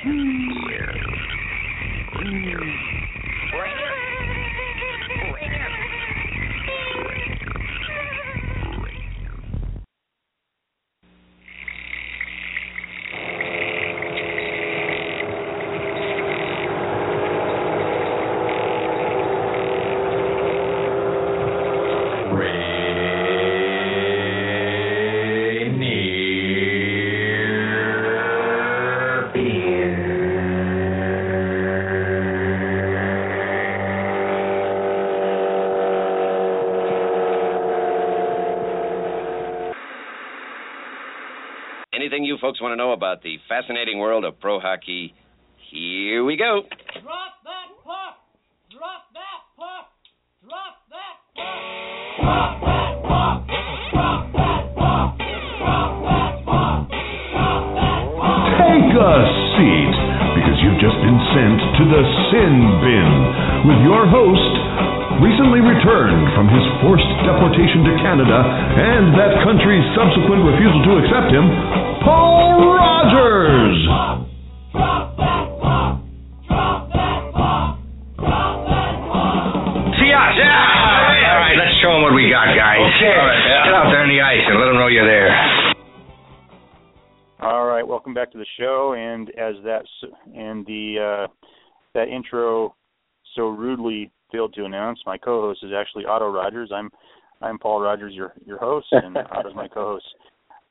[0.00, 1.02] Anything
[2.44, 2.91] you
[42.42, 45.14] folks want to know about the fascinating world of pro hockey,
[45.70, 46.66] here we go.
[46.98, 48.18] Drop that puck!
[48.66, 49.86] Drop that puck!
[50.42, 51.54] Drop that puck!
[52.18, 53.46] Drop that puck!
[53.94, 55.14] Drop that puck!
[55.62, 56.82] Drop that puck!
[57.30, 58.58] Drop that puck!
[58.58, 59.14] Take a
[59.54, 59.94] seat,
[60.34, 62.02] because you've just been sent to the
[62.34, 63.10] Sin Bin
[63.70, 64.52] with your host,
[65.22, 71.30] recently returned from his forced deportation to Canada and that country's subsequent refusal to accept
[71.30, 71.46] him,
[95.82, 96.70] actually Otto Rogers.
[96.74, 96.90] I'm
[97.42, 100.06] I'm Paul Rogers, your your host, and Otto's my co-host.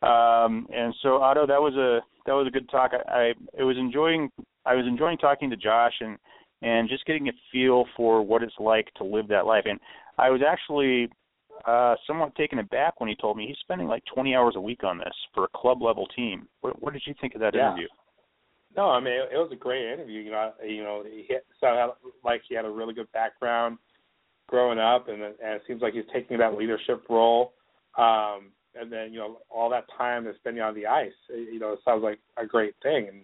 [0.02, 2.92] Um, and so Otto, that was a that was a good talk.
[2.94, 4.32] I, I it was enjoying
[4.66, 6.18] I was enjoying talking to Josh and
[6.62, 9.66] and just getting a feel for what it's like to live that life.
[9.66, 9.80] And
[10.18, 11.10] I was actually
[11.66, 14.84] uh, somewhat taken aback when he told me he's spending like 20 hours a week
[14.84, 16.48] on this for a club level team.
[16.62, 17.70] What, what did you think of that Yeah.
[17.70, 17.88] interview?
[18.78, 20.22] No, I mean it, it was a great interview.
[20.22, 21.94] You know, you know, he hit, sounded
[22.24, 23.78] like he had a really good background
[24.52, 27.54] growing up, and, and it seems like he's taking that leadership role.
[27.98, 31.74] Um, and then you know all that time that's spending on the ice, you know,
[31.74, 33.08] it sounds like a great thing.
[33.08, 33.22] And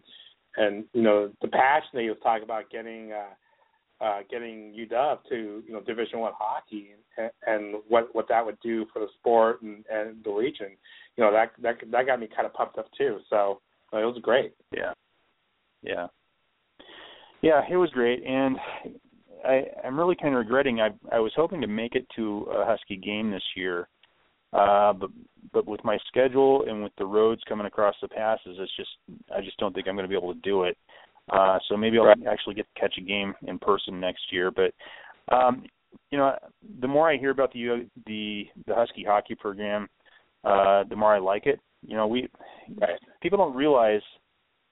[0.58, 5.18] and you know the passion that he was talking about getting uh, uh, getting UW
[5.30, 9.08] to you know Division One hockey and, and what what that would do for the
[9.20, 10.72] sport and, and the region.
[11.16, 13.20] You know that that that got me kind of pumped up too.
[13.30, 13.62] So
[13.94, 14.54] uh, it was great.
[14.76, 14.94] Yeah.
[15.84, 16.08] Yeah.
[17.42, 18.58] Yeah, it was great, and
[19.48, 20.82] I, I'm really kind of regretting.
[20.82, 23.88] I I was hoping to make it to a Husky game this year,
[24.54, 25.10] uh, but
[25.54, 28.90] but with my schedule and with the roads coming across the passes, it's just
[29.36, 30.78] I just don't think I'm going to be able to do it.
[31.32, 34.52] Uh, so maybe I'll actually get to catch a game in person next year.
[34.52, 34.74] But
[35.34, 35.66] um,
[36.12, 36.36] you know,
[36.82, 39.88] the more I hear about the the the Husky hockey program,
[40.44, 41.60] uh, the more I like it.
[41.86, 42.30] You know, we
[43.22, 44.02] people don't realize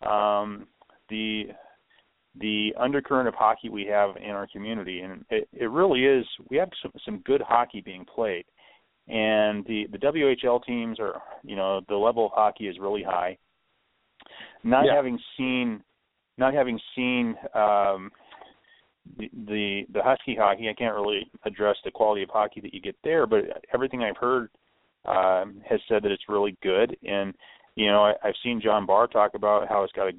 [0.02, 0.68] um,
[1.10, 1.46] the
[2.40, 6.26] the undercurrent of hockey we have in our community, and it, it really is.
[6.50, 8.46] We have some some good hockey being played,
[9.08, 13.38] and the the WHL teams are, you know, the level of hockey is really high.
[14.64, 14.96] Not Yeah.
[14.96, 15.82] having seen,
[16.38, 18.12] not having seen um,
[19.18, 22.82] the, the the Husky hockey, I can't really address the quality of hockey that you
[22.82, 24.50] get there, but everything I've heard
[25.06, 27.34] um, has said that it's really good, and
[27.76, 30.14] you know, I, I've seen John Barr talk about how it's got a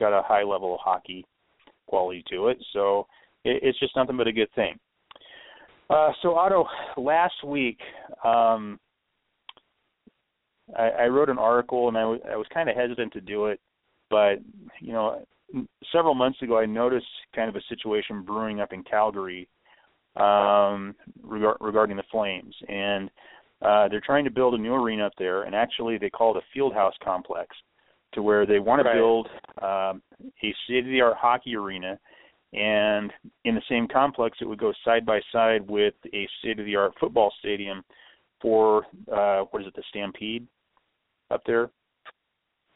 [0.00, 1.24] got a high level of hockey
[1.86, 2.58] quality to it.
[2.72, 3.06] So
[3.44, 4.78] it, it's just nothing but a good thing.
[5.90, 6.66] Uh, so Otto,
[6.96, 7.78] last week
[8.24, 8.78] um,
[10.76, 13.46] I, I wrote an article and I was I was kind of hesitant to do
[13.46, 13.60] it,
[14.10, 14.36] but
[14.80, 15.24] you know,
[15.92, 19.48] several months ago I noticed kind of a situation brewing up in Calgary
[20.16, 23.10] um, regar- regarding the Flames, and
[23.62, 26.38] uh, they're trying to build a new arena up there, and actually they call it
[26.38, 27.54] a field house complex,
[28.12, 29.28] to where they want to build
[29.62, 30.02] um,
[30.42, 31.98] a state-of-the-art hockey arena,
[32.52, 33.12] and
[33.44, 37.82] in the same complex it would go side by side with a state-of-the-art football stadium
[38.40, 40.46] for uh, what is it, the Stampede?
[41.32, 41.70] up there.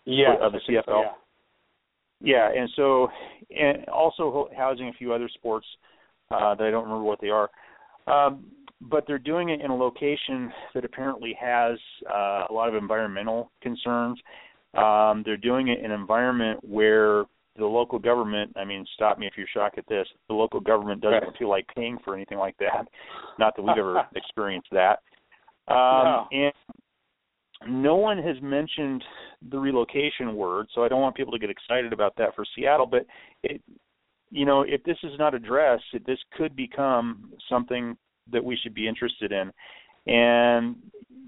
[0.04, 1.02] Yeah, of the CFL.
[1.02, 1.12] Yeah.
[2.22, 3.08] Yeah, and so
[3.54, 5.66] and also housing a few other sports
[6.30, 7.50] uh, that I don't remember what they are.
[8.06, 8.46] Um,
[8.80, 11.78] but they're doing it in a location that apparently has
[12.10, 14.18] uh, a lot of environmental concerns.
[14.78, 17.24] Um, they're doing it in an environment where
[17.56, 21.00] the local government, I mean, stop me if you're shocked at this, the local government
[21.00, 21.38] doesn't Right.
[21.38, 22.86] feel like paying for anything like that.
[23.38, 25.00] Not that we've ever experienced that.
[25.68, 26.28] Um, No.
[26.32, 26.52] And
[27.66, 29.02] no one has mentioned
[29.50, 32.86] the relocation word, so I don't want people to get excited about that for Seattle.
[32.86, 33.06] But
[33.42, 33.62] it,
[34.30, 37.96] you know, if this is not addressed, it, this could become something
[38.30, 39.50] that we should be interested in.
[40.12, 40.76] And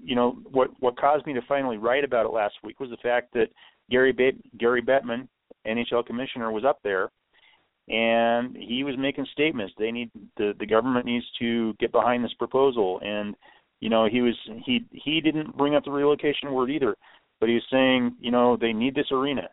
[0.03, 2.97] you know, what what caused me to finally write about it last week was the
[2.97, 3.47] fact that
[3.89, 5.27] Gary ba- Gary Bettman,
[5.65, 7.09] NHL commissioner, was up there,
[7.87, 9.73] and he was making statements.
[9.77, 13.35] They need the the government needs to get behind this proposal and
[13.79, 14.35] you know he was
[14.65, 16.95] he he didn't bring up the relocation word either
[17.39, 19.47] but he was saying you know they need this arena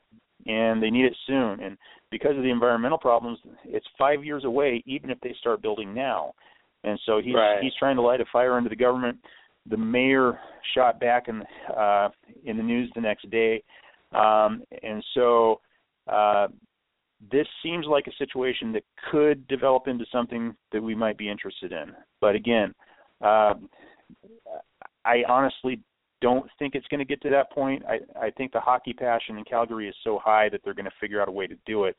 [0.46, 1.78] and they need it soon and
[2.10, 6.32] because of the environmental problems it's 5 years away even if they start building now
[6.84, 7.62] and so he's Right.
[7.62, 9.16] he's trying to light a fire under the government
[9.70, 10.38] the mayor
[10.74, 11.42] shot back in
[11.76, 12.08] uh
[12.44, 13.62] in the news the next day
[14.12, 15.60] um and so
[16.08, 16.46] uh
[17.32, 21.72] this seems like a situation that could develop into something that we might be interested
[21.72, 22.74] in but again
[23.22, 23.54] uh,
[25.04, 25.80] I honestly
[26.20, 27.82] don't think it's going to get to that point.
[27.86, 31.00] I I think the hockey passion in Calgary is so high that they're going to
[31.00, 31.96] figure out a way to do it.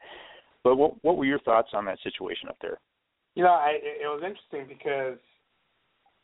[0.64, 2.80] But what what were your thoughts on that situation up there?
[3.36, 5.18] You know, I it it was interesting because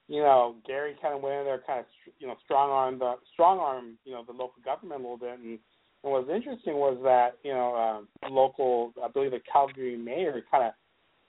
[0.07, 1.85] you know Gary kind of went in there, kind of
[2.19, 5.39] you know strong arm the strong arm you know the local government a little bit,
[5.39, 5.59] and, and
[6.01, 10.65] what was interesting was that you know um, local I believe the Calgary mayor kind
[10.65, 10.73] of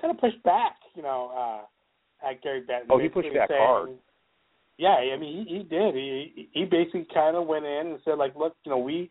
[0.00, 2.86] kind of pushed back you know uh, at Gary Bettman.
[2.90, 3.90] Oh, he pushed back saying- hard.
[4.76, 5.94] Yeah, I mean he he did.
[5.94, 9.08] He he basically kind of went in and said like, look, you know we,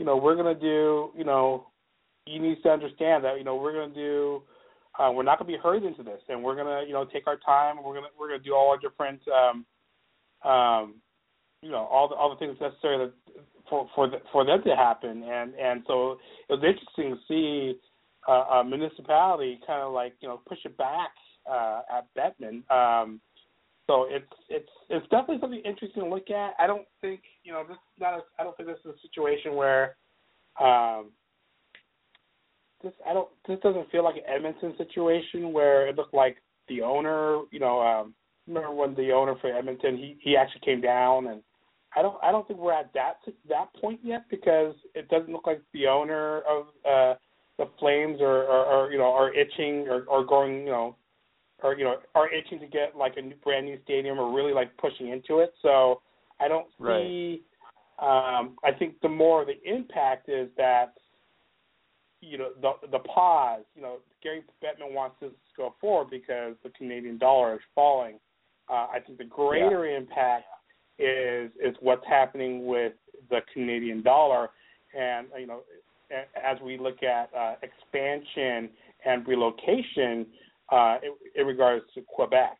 [0.00, 1.70] you know we're gonna do you know
[2.26, 4.42] you need to understand that you know we're going to do
[5.00, 7.04] uh, we're not going to be hurried into this and we're going to you know
[7.04, 9.64] take our time we're going to we're going to do all our different um
[10.50, 10.94] um
[11.62, 13.12] you know all the all the things necessary that,
[13.68, 15.22] for for the, for them to happen.
[15.22, 17.78] And and so it was interesting to see
[18.28, 21.10] uh, a municipality kind of like you know push it back
[21.50, 22.68] uh at Bettman.
[22.70, 23.20] Um
[23.86, 26.54] so it's it's it's definitely something interesting to look at.
[26.58, 29.00] I don't think you know this is not a, I don't think this is a
[29.06, 29.96] situation where
[30.60, 31.10] um
[32.82, 36.36] this I don't this doesn't feel like an Edmonton situation where it looked like
[36.68, 38.14] the owner, you know, um
[38.46, 41.42] remember when the owner for Edmonton he he actually came down and
[41.96, 43.16] I don't I don't think we're at that
[43.48, 47.14] that point yet because it doesn't look like the owner of uh
[47.58, 50.96] the Flames are are, are you know are itching or or going, you know,
[51.62, 54.54] or you know, are itching to get like a new, brand new stadium or really
[54.54, 55.52] like pushing into it.
[55.62, 56.00] So
[56.40, 57.04] I don't Right.
[57.04, 57.42] see
[57.98, 60.94] um I think the more the impact is that
[62.20, 63.64] you know the the pause.
[63.74, 68.18] You know, Gary Bettman wants this to go forward because the Canadian dollar is falling.
[68.68, 70.44] Uh, I think the greater impact
[70.98, 72.92] is is what's happening with
[73.30, 74.50] the Canadian dollar,
[74.98, 75.60] and you know,
[76.10, 78.70] as we look at uh, expansion
[79.04, 80.26] and relocation
[80.70, 82.58] uh, in, in regards to Quebec,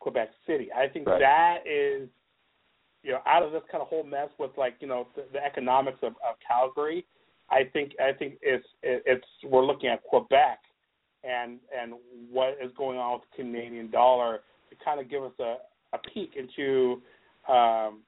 [0.00, 0.68] Quebec City.
[0.72, 1.20] I think Right.
[1.20, 2.08] that is
[3.02, 5.44] you know out of this kind of whole mess with like you know the, the
[5.44, 7.06] economics of, of Calgary.
[7.50, 10.58] I think I think it's it's we're looking at Quebec
[11.24, 11.94] and and
[12.30, 14.40] what is going on with the Canadian dollar
[14.70, 15.56] to kind of give us a,
[15.92, 17.02] a peek into
[17.48, 18.00] um,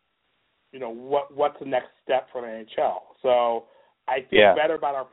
[0.73, 2.99] you know what what's the next step for the NHL.
[3.23, 3.65] So
[4.09, 4.55] I feel Yeah.
[4.55, 5.07] better about our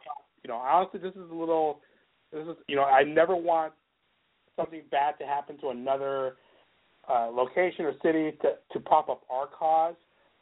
[0.43, 1.81] you know honestly this is a little
[2.31, 3.73] this is you know I never want
[4.55, 6.37] something bad to happen to another
[7.07, 9.95] uh, location or city to to pop up our cause.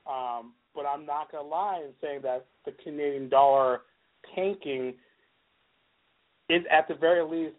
[0.08, 3.82] Um, but I'm not going to lie in saying that the Canadian dollar
[4.36, 4.94] tanking
[6.50, 7.56] is at the very least,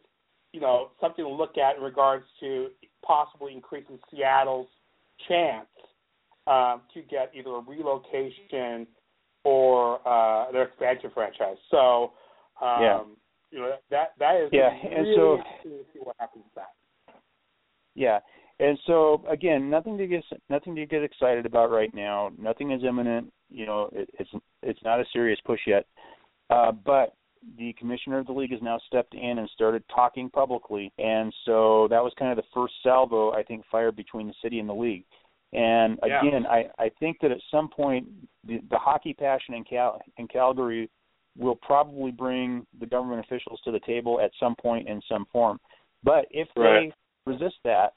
[0.52, 2.68] you know, something to look at in regards to
[3.04, 4.68] possibly increasing Seattle's
[5.28, 5.66] chance
[6.46, 8.86] um, to get either a relocation
[9.44, 11.56] or uh, their expansion franchise.
[11.70, 12.12] So,
[12.60, 13.00] um, Yeah.
[13.50, 16.72] you know, that that is Yeah, really and so- to see what happens with that.
[17.94, 18.20] Yeah.
[18.60, 22.30] And so again, nothing to get nothing to get excited about right now.
[22.38, 23.32] Nothing is imminent.
[23.50, 24.30] You know, it, it's
[24.62, 25.86] it's not a serious push yet.
[26.50, 27.14] Uh, but
[27.58, 31.88] the commissioner of the league has now stepped in and started talking publicly, and so
[31.90, 34.74] that was kind of the first salvo I think fired between the city and the
[34.74, 35.04] league.
[35.52, 36.20] And Yeah.
[36.20, 38.06] again, I I think that at some point
[38.44, 40.88] the, the hockey passion in Cal in Calgary
[41.36, 45.58] will probably bring the government officials to the table at some point in some form.
[46.04, 46.92] But if Right.
[47.26, 47.94] they resist that,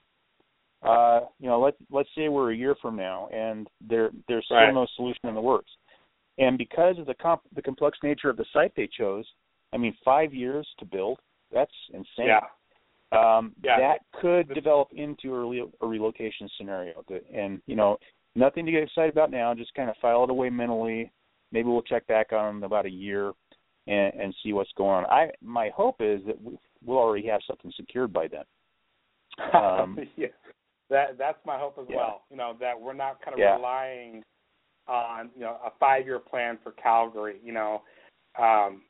[0.84, 4.58] uh, you know, let let's say we're a year from now and there there's still
[4.58, 4.74] Right.
[4.74, 5.72] no solution in the works.
[6.38, 9.26] And because of the comp- the complex nature of the site they chose,
[9.74, 11.20] I mean, five years to build,
[11.52, 12.28] that's insane.
[12.28, 12.42] Yeah.
[13.12, 13.80] Um, Yeah.
[13.80, 17.04] That could develop into a, re- a relocation scenario.
[17.34, 17.98] And, you know,
[18.36, 19.54] nothing to get excited about now.
[19.56, 21.12] Just kind of file it away mentally.
[21.52, 23.32] Maybe we'll check back on them in about a year
[23.88, 25.06] and, and see what's going on.
[25.06, 28.44] I My hope is that we- we'll already have something secured by then.
[29.54, 30.28] Um, yeah.
[30.90, 31.98] That that's my hope as Yeah.
[31.98, 32.26] well.
[32.30, 33.56] You know that we're not kind of Yeah.
[33.56, 34.24] relying
[34.88, 37.40] on you know a five year plan for Calgary.
[37.44, 37.84] You know,
[38.38, 38.86] um,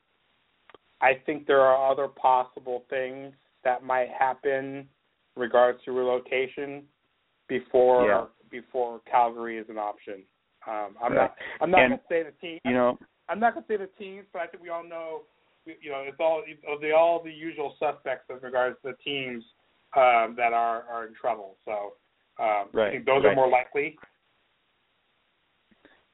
[1.00, 3.34] I think there are other possible things
[3.64, 4.88] that might happen
[5.36, 6.88] in regards to relocation
[7.48, 8.26] before Yeah.
[8.50, 10.24] before Calgary is an option.
[10.66, 11.30] Um, I'm Right.
[11.30, 12.60] not I'm not And, to say the team.
[12.64, 15.26] you know, I'm not to say the teams, but I think we all know,
[15.64, 18.96] you know, it's all it's all the all the usual suspects in regards to the
[19.02, 19.44] teams
[19.96, 21.56] um, that are are in trouble.
[21.64, 21.94] So
[22.42, 23.32] um, I think those right.
[23.32, 23.96] are more likely.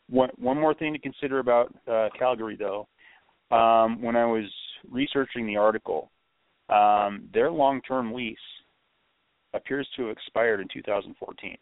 [0.08, 2.88] One one more thing to consider about uh, Calgary, though.
[3.50, 4.44] Um, when I was
[4.90, 6.10] researching the article,
[6.68, 8.36] um, their long-term lease
[9.54, 11.56] appears to have expired in 2014.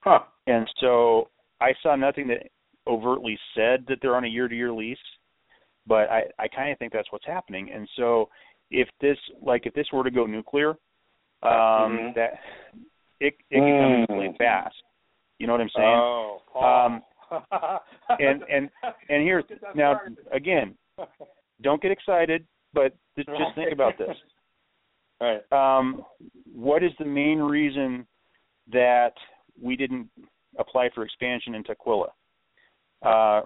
[0.00, 0.18] Huh.
[0.46, 1.28] And so
[1.60, 2.48] I saw nothing that
[2.86, 4.98] overtly said that they're on a year-to-year lease,
[5.86, 7.70] but I, I kind of think that's what's happening.
[7.72, 8.28] And so
[8.72, 10.70] if this, like, if this were to go nuclear,
[11.42, 12.14] um, Mhm.
[12.14, 12.40] that
[13.20, 14.38] it it can come into play Mm.
[14.38, 14.82] fast.
[15.38, 15.98] You know what I'm saying?
[15.98, 17.04] Oh, Um,
[18.20, 18.70] and and
[19.08, 20.00] and that now
[20.30, 20.76] again,
[21.60, 24.16] don't get excited, but just, just think about this.
[25.20, 25.52] Right.
[25.52, 26.04] Um,
[26.52, 28.08] what is the main reason
[28.66, 29.16] that
[29.56, 30.10] we didn't
[30.58, 32.10] apply for expansion in Tukwila?
[33.02, 33.42] Uh,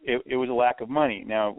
[0.00, 1.24] it, it was a lack of money.
[1.26, 1.56] Now,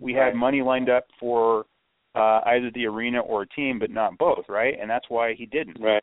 [0.00, 1.66] we had money lined up for
[2.14, 4.74] uh, either the arena or a team, but not both, right?
[4.80, 5.80] And that's why he didn't.
[5.80, 6.02] Right.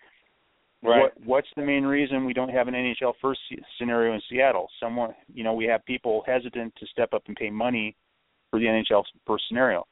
[0.84, 1.02] Right.
[1.02, 3.40] What, what's the main reason we don't have an NHL first
[3.78, 4.68] scenario in Seattle?
[4.80, 7.96] Someone, you know, we have people hesitant to step up and pay money
[8.50, 9.86] for the NHL first scenario.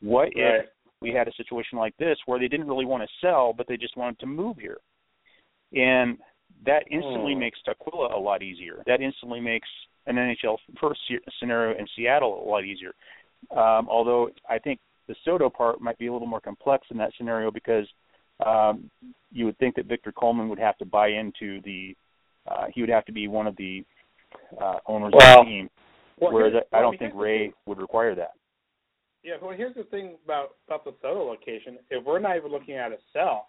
[0.00, 0.62] What Right.
[0.62, 0.66] if
[1.02, 3.76] we had a situation like this where they didn't really want to sell, but they
[3.76, 4.78] just wanted to move here?
[5.74, 6.18] And
[6.64, 7.40] that instantly Hmm.
[7.40, 8.82] makes Tukwila a lot easier.
[8.86, 9.68] That instantly makes
[10.10, 11.00] an NHL first
[11.38, 12.92] scenario in Seattle a lot easier.
[13.50, 17.12] Um, although I think the SoDo part might be a little more complex in that
[17.16, 17.86] scenario because
[18.44, 18.90] um,
[19.32, 21.96] you would think that Victor Coleman would have to buy into the
[22.50, 23.84] uh, he would have to be one of the
[24.60, 25.70] uh, owners Well- of the team,
[26.18, 28.32] Well, whereas here's- I don't think here's the Ray would require that.
[29.22, 31.78] Yeah, well, here's the thing about about the SoDo location.
[31.90, 33.48] If we're not even looking at a sell,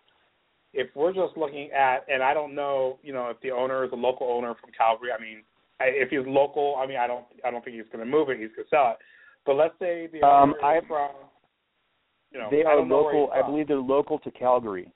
[0.74, 3.92] if we're just looking at, and I don't know, you know, if the owner is
[3.94, 5.12] a local owner from Calgary.
[5.18, 5.51] I mean, I,
[5.88, 8.40] if he's local, I mean, I don't, I don't think he's going to move it.
[8.40, 8.98] He's going to sell it.
[9.46, 11.12] But let's say the Um, I- from,
[12.32, 13.32] you know, they I are don't know where local.
[13.34, 14.92] I believe they're local to Calgary,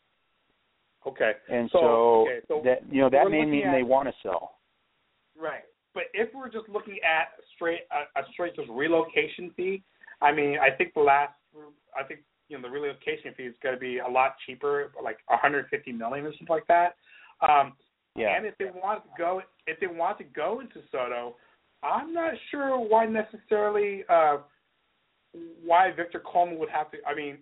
[1.05, 1.33] Okay.
[1.49, 4.15] and So, so, okay, so that you know that may mean at- they want to
[4.23, 4.59] sell.
[5.37, 5.63] Right.
[5.93, 9.83] But if we're just looking at straight a, a straight just relocation fee,
[10.21, 11.33] I mean, I think the last,
[11.97, 15.17] I think you know the relocation fee is going to be a lot cheaper, like
[15.27, 16.95] 150 million or something like that.
[17.41, 17.73] Um,
[18.15, 18.35] Yeah.
[18.35, 21.33] And if they want to go, if they want to go into SoDo,
[21.83, 24.37] I'm not sure why necessarily uh,
[25.65, 26.97] why Victor Coleman would have to.
[27.07, 27.37] I mean,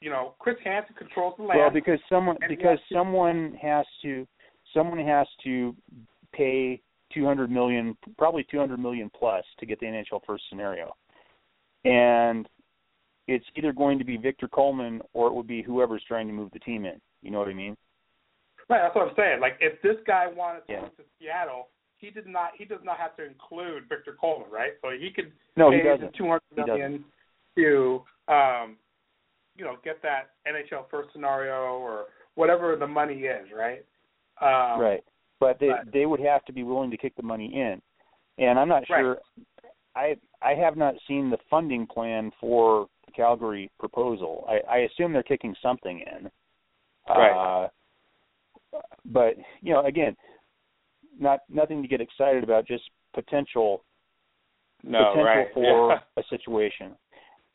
[0.00, 1.60] you know, Chris Hansen controls the land.
[1.60, 4.26] Well, because someone because has to- someone has to
[4.74, 5.74] someone has to
[6.32, 6.80] pay
[7.14, 10.94] 200 million, probably 200 million plus to get the NHL first scenario,
[11.84, 12.48] and
[13.28, 16.50] it's either going to be Victor Coleman or it would be whoever's trying to move
[16.52, 17.00] the team in.
[17.22, 17.76] You know what I mean?
[18.68, 19.40] Right, that's what I'm saying.
[19.40, 20.80] Like if this guy wanted to Yeah.
[20.82, 24.72] move to Seattle, he did not he does not have to include Victor Coleman, right?
[24.82, 26.12] So he could No, he pay doesn't.
[26.12, 27.04] the two hundred He million
[27.56, 28.76] to um
[29.56, 33.84] you know, get that NHL first scenario or whatever the money is, right?
[34.40, 35.04] Um right.
[35.38, 37.80] But they but- they would have to be willing to kick the money in,
[38.38, 39.00] and I'm not Right.
[39.00, 39.18] sure.
[39.94, 44.44] I I have not seen the funding plan for the Calgary proposal.
[44.48, 46.30] I, I assume they're kicking something in.
[47.08, 47.30] Right.
[47.64, 47.68] Uh,
[49.12, 50.16] but you know, again,
[51.18, 52.66] not nothing to get excited about.
[52.66, 52.84] Just
[53.14, 53.84] potential
[54.82, 55.52] No, potential right.
[55.54, 56.00] for Yeah.
[56.16, 56.96] a situation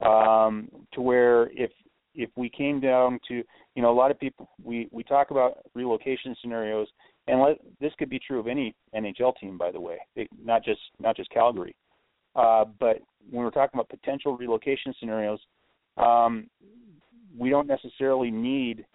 [0.02, 1.72] um, to where if
[2.14, 3.44] if we came down to
[3.76, 6.88] you know a lot of people we we talk about relocation scenarios
[7.28, 10.64] and let, this could be true of any NHL team by the way it, not
[10.64, 11.76] just not just Calgary
[12.36, 12.98] uh, but
[13.30, 15.40] when we're talking about potential relocation scenarios
[15.98, 16.50] um,
[17.38, 18.86] we don't necessarily need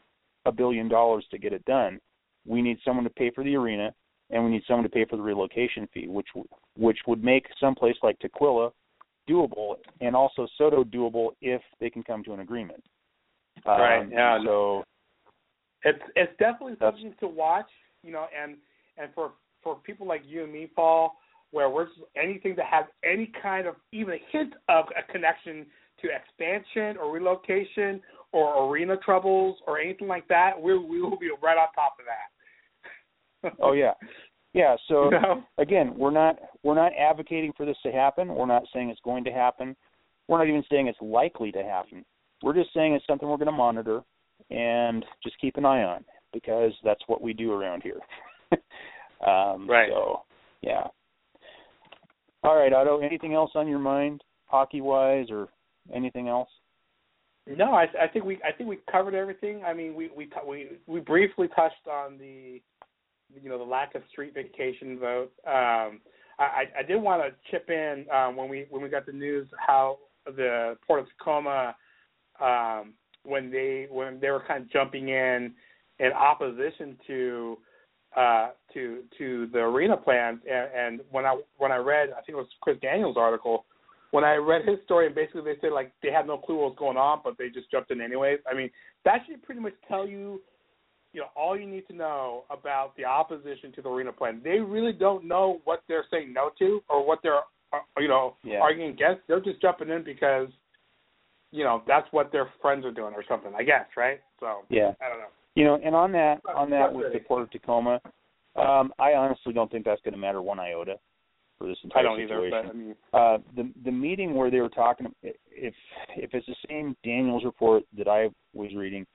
[0.45, 1.99] a billion dollars to get it done
[2.47, 3.93] we need someone to pay for the arena
[4.31, 6.29] and we need someone to pay for the relocation fee which
[6.77, 8.71] which would make some place like Tukwila
[9.29, 12.83] doable and also SoDo doable if they can come to an agreement.
[13.67, 14.39] Um, Right, yeah.
[14.45, 14.85] So
[15.83, 17.69] it's it's definitely something to watch,
[18.03, 18.57] you know, and
[18.99, 19.33] and for
[19.63, 21.17] for people like you and me, Paul,
[21.51, 21.89] where we're
[22.21, 25.67] anything that has any kind of even a hint of a connection
[26.03, 28.01] to expansion or relocation
[28.33, 32.07] or arena troubles or anything like that, we we will be right on top of
[32.07, 32.31] that.
[33.61, 33.93] Oh yeah,
[34.55, 34.77] yeah.
[34.89, 35.11] So
[35.59, 38.35] again, we're not we're not advocating for this to happen.
[38.35, 39.77] We're not saying it's going to happen.
[40.29, 42.05] We're not even saying it's likely to happen.
[42.43, 44.03] We're just saying it's something we're going to monitor
[44.51, 48.01] and just keep an eye on because that's what we do around here.
[49.27, 49.89] um, Right.
[49.91, 50.23] So
[50.63, 50.85] yeah.
[52.43, 53.01] All right, Otto.
[53.01, 55.49] Anything else on your mind, hockey wise, or
[55.95, 56.49] anything else?
[57.47, 59.63] No, I, I think we I think we covered everything.
[59.65, 62.61] I mean, we we we we briefly touched on the
[63.35, 65.33] you know the lack of street vacation vote.
[65.47, 66.01] Um,
[66.39, 69.49] I I did want to chip in um, when we when we got the news
[69.59, 71.75] how the Port of Tacoma
[72.41, 75.53] um, when they when they were kind of jumping in
[75.99, 77.59] in opposition to
[78.17, 82.31] uh, to to the arena plans and, and when I when I read I think
[82.31, 83.65] it was Chris Daniels' article
[84.13, 86.71] when I read his story and basically they said like they had no clue what
[86.71, 88.39] was going on but they just jumped in anyways.
[88.51, 88.71] I mean
[89.05, 90.41] that should pretty much tell you
[91.17, 94.43] you know all you need to know about the opposition to the arena plan.
[94.45, 97.41] They really don't know what they're saying no to or what they're
[97.73, 98.61] uh, you know Yeah.
[98.61, 99.23] arguing against.
[99.27, 100.49] They're just jumping in because
[101.53, 103.53] you know that's what their friends are doing or something.
[103.57, 104.21] I guess right.
[104.41, 104.93] So Yeah.
[105.01, 105.33] I don't know.
[105.55, 107.21] You know, and on that on that with the.
[107.21, 107.99] Port of Tacoma,
[108.57, 110.97] um, I honestly don't think that's going to matter one iota
[111.57, 114.61] for this entire I don't either, but I mean uh, the the meeting where they
[114.61, 115.35] were talking, if
[116.15, 119.07] if it's the same Daniels report that I was reading,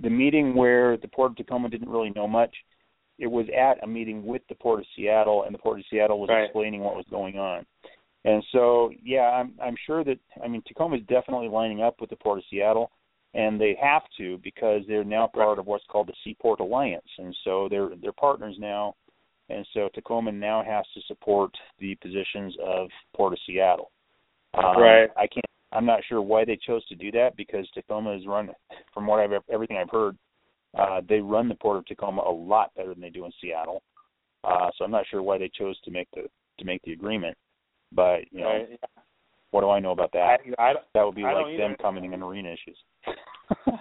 [0.00, 2.54] the meeting where the Port of Tacoma didn't really know much,
[3.18, 6.18] it was at a meeting with the Port of Seattle, and the Port of Seattle
[6.20, 6.44] was Right.
[6.44, 7.66] explaining what was going on.
[8.24, 12.10] And so, yeah, I'm I'm sure that I mean Tacoma is definitely lining up with
[12.10, 12.90] the Port of Seattle,
[13.34, 17.36] and they have to because they're now part of what's called the Seaport Alliance, and
[17.42, 18.94] so they're they're partners now,
[19.48, 23.90] and so Tacoma now has to support the positions of Port of Seattle.
[24.54, 25.10] Um, Right.
[25.16, 25.44] I can't.
[25.72, 28.50] I'm not sure why they chose to do that because Tacoma is run,
[28.92, 30.16] from what I've everything I've heard,
[30.78, 33.82] uh, they run the Port of Tacoma a lot better than they do in Seattle.
[34.44, 37.36] Uh, so I'm not sure why they chose to make the to make the agreement.
[37.92, 38.80] But you know, Right,
[39.50, 40.40] what do I know about that?
[40.58, 42.78] I, that would be I like them commenting on arena issues.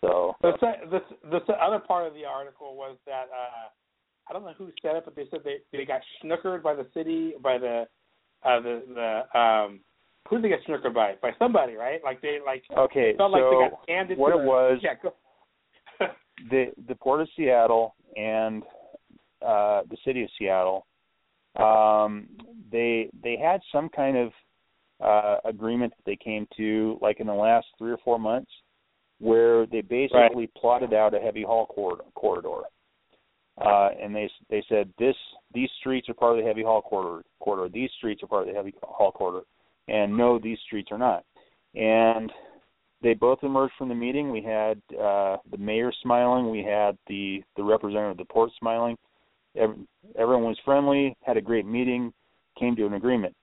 [0.00, 0.52] so The,
[0.90, 3.68] the the other part of the article was that uh,
[4.28, 6.86] I don't know who said it, but they said they they got snookered by the
[6.92, 7.86] city by the
[8.44, 9.80] uh, the the um
[10.28, 11.14] who did they get snookered by?
[11.20, 12.00] By somebody right?
[12.04, 15.12] Like they like okay, felt like they got handed what to it was yeah go,
[16.50, 18.62] the the Port of Seattle and
[19.42, 20.86] uh the city of Seattle
[21.56, 22.28] um
[22.70, 24.32] they they had some kind of
[25.02, 28.50] uh agreement that they came to like in the last 3 or 4 months
[29.18, 32.62] where they basically plotted out a heavy haul corridor, corridor.
[33.58, 35.16] Uh and they they said this
[35.54, 37.72] these streets are part of the heavy haul corridor corridor.
[37.72, 39.46] These streets are part of the heavy haul corridor
[39.88, 41.24] and no these streets are not
[41.74, 42.32] and
[43.02, 44.30] they both emerged from the meeting.
[44.32, 46.50] We had uh, the mayor smiling.
[46.50, 48.96] We had the the representative of the port smiling.
[49.54, 49.76] Every,
[50.18, 51.16] everyone was friendly.
[51.20, 52.12] Had a great meeting.
[52.58, 53.34] Came to an agreement.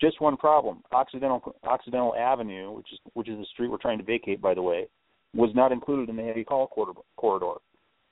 [0.00, 4.04] Just one problem: Occidental Occidental Avenue, which is which is the street we're trying to
[4.04, 4.86] vacate, by the way,
[5.34, 7.00] was not included in the heavy haul corridor.
[7.16, 7.54] corridor.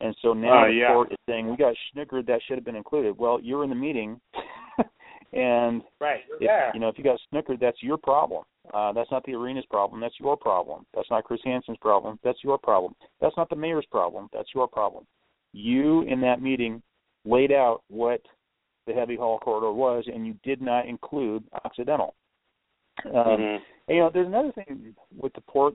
[0.01, 0.93] And so now Oh, the yeah.
[0.93, 2.27] port is saying we got snickered.
[2.27, 3.17] That should have been included.
[3.19, 4.21] Well, you were in the meeting,
[5.37, 8.45] and right if, yeah you know, if you got snookered, that's your problem.
[8.75, 10.01] Uh, that's not the arena's problem.
[10.01, 10.87] That's your problem.
[10.95, 12.19] That's not Chris Hansen's problem.
[12.25, 12.95] That's your problem.
[13.21, 14.29] That's not the mayor's problem.
[14.33, 15.07] That's your problem.
[15.53, 16.83] You in that meeting
[17.25, 18.21] laid out what
[18.87, 22.15] the heavy haul corridor was, and you did not include Occidental.
[23.05, 23.63] Um, Mhm.
[23.89, 25.75] and, you know, there's another thing with the port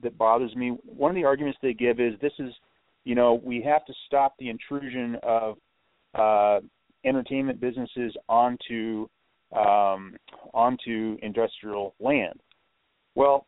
[0.00, 0.70] that bothers me.
[0.70, 2.54] One of the arguments they give is this is,
[3.04, 5.58] you know, we have to stop the intrusion of
[6.14, 6.60] uh,
[7.04, 9.08] entertainment businesses onto
[9.52, 10.16] um,
[10.54, 12.40] onto industrial land.
[13.14, 13.46] Well,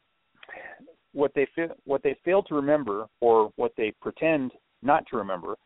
[1.12, 4.52] what they fa- what they fail to remember, or what they pretend
[4.82, 5.56] not to remember,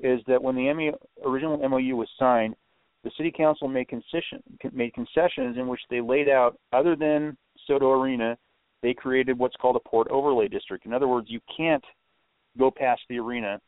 [0.00, 0.92] is that when the
[1.24, 2.54] original MOU was signed,
[3.02, 4.42] the city council made concession
[4.72, 7.36] made concessions in which they laid out, other than
[7.68, 8.36] SoDo Arena,
[8.82, 10.86] they created what's called a port overlay district.
[10.86, 11.84] In other words, you can't
[12.58, 13.60] go past the arena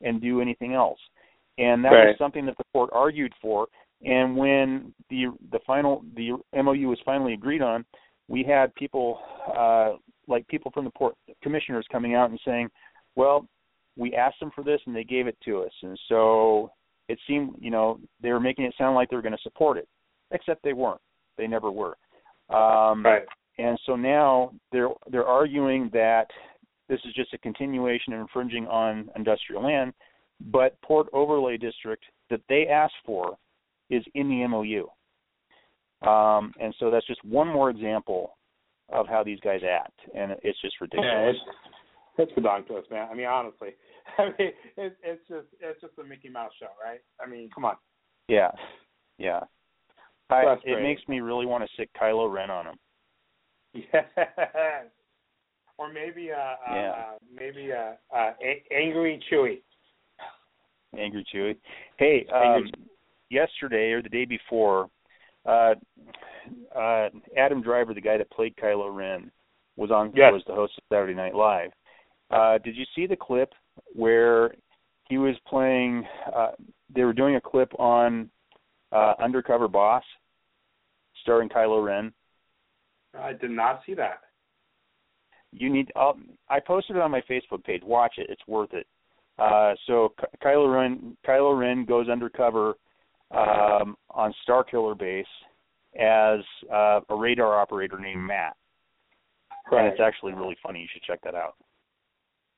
[0.00, 0.98] and do anything else.
[1.58, 2.08] And that Right.
[2.08, 3.68] was something that the port argued for.
[4.04, 7.84] And when the the final the MOU was finally agreed on,
[8.28, 9.20] we had people
[9.54, 9.94] uh,
[10.28, 12.70] like people from the port commissioners coming out and saying,
[13.16, 13.46] "Well,
[13.96, 16.70] we asked them for this and they gave it to us." And so
[17.08, 19.78] it seemed, you know, they were making it sound like they were going to support
[19.78, 19.88] it,
[20.30, 21.00] except they weren't.
[21.36, 21.96] They never were.
[22.50, 23.26] Um, right
[23.58, 26.26] and so now they're they're arguing that
[26.88, 29.92] this is just a continuation of infringing on industrial land,
[30.40, 33.36] but port overlay district that they asked for
[33.90, 34.86] is in the MOU.
[36.08, 38.36] Um, and so that's just one more example
[38.90, 41.10] of how these guys act, and it's just ridiculous.
[41.12, 41.38] Yeah, it's
[42.18, 43.08] it's ridiculous, man.
[43.10, 43.70] I mean, honestly,
[44.18, 47.00] I mean, it's it's just it's just a Mickey Mouse show, right?
[47.20, 47.76] I mean, come on.
[48.28, 48.50] Yeah,
[49.18, 49.40] yeah.
[50.30, 52.76] I, it makes me really want to stick Kylo Ren on him.
[53.92, 54.04] Yes.
[55.78, 56.90] Or maybe uh, uh Yeah.
[56.90, 59.60] uh maybe uh, uh a- angry Chewy.
[60.98, 61.56] Angry Chewy.
[61.98, 62.70] Hey, um,
[63.30, 64.88] yesterday or the day before,
[65.46, 65.74] uh,
[66.76, 69.30] uh, Adam Driver, the guy that played Kylo Ren,
[69.76, 70.32] was on Yes.
[70.32, 71.70] was the host of Saturday Night Live.
[72.30, 73.52] Uh, did you see the clip
[73.94, 74.54] where
[75.08, 76.06] he was playing?
[76.34, 76.50] Uh,
[76.94, 78.28] they were doing a clip on
[78.92, 80.04] uh, Undercover Boss,
[81.22, 82.12] starring Kylo Ren.
[83.18, 84.20] I did not see that.
[85.52, 86.18] you need I'll,
[86.50, 87.82] I posted it on my Facebook page.
[87.82, 88.86] Watch it; it's worth it.
[89.38, 92.74] Uh, so Ky- Kylo Ren, Kylo Ren goes undercover
[93.30, 95.26] um, on Starkiller base
[95.98, 96.40] as
[96.72, 98.56] uh, a radar operator named Matt,
[99.70, 100.80] and it's actually really funny.
[100.80, 101.54] You should check that out.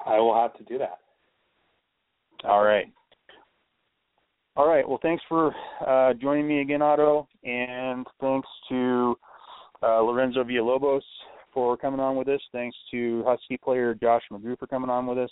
[0.06, 0.98] I will have to do that.
[2.44, 2.86] All right.
[4.56, 4.88] All right.
[4.88, 5.54] Well, thanks for
[5.86, 9.16] uh, joining me again, Otto, and thanks to
[9.82, 11.02] uh, Lorenzo Villalobos
[11.52, 12.40] for coming on with us.
[12.52, 15.30] Thanks to Husky player Josh McGrew for coming on with us,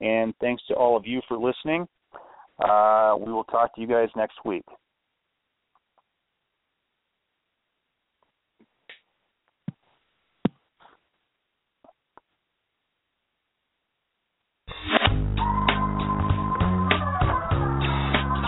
[0.00, 1.86] and thanks to all of you for listening.
[2.58, 4.64] Uh, we will talk to you guys next week.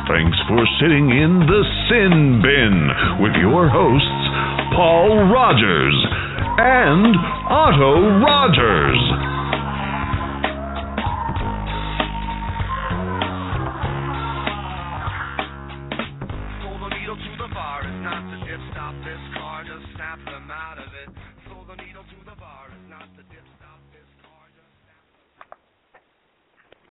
[0.09, 5.99] Thanks for sitting in the Sin Bin with your hosts, Paul Rogers
[6.59, 7.16] and
[7.51, 9.36] Otto Rogers.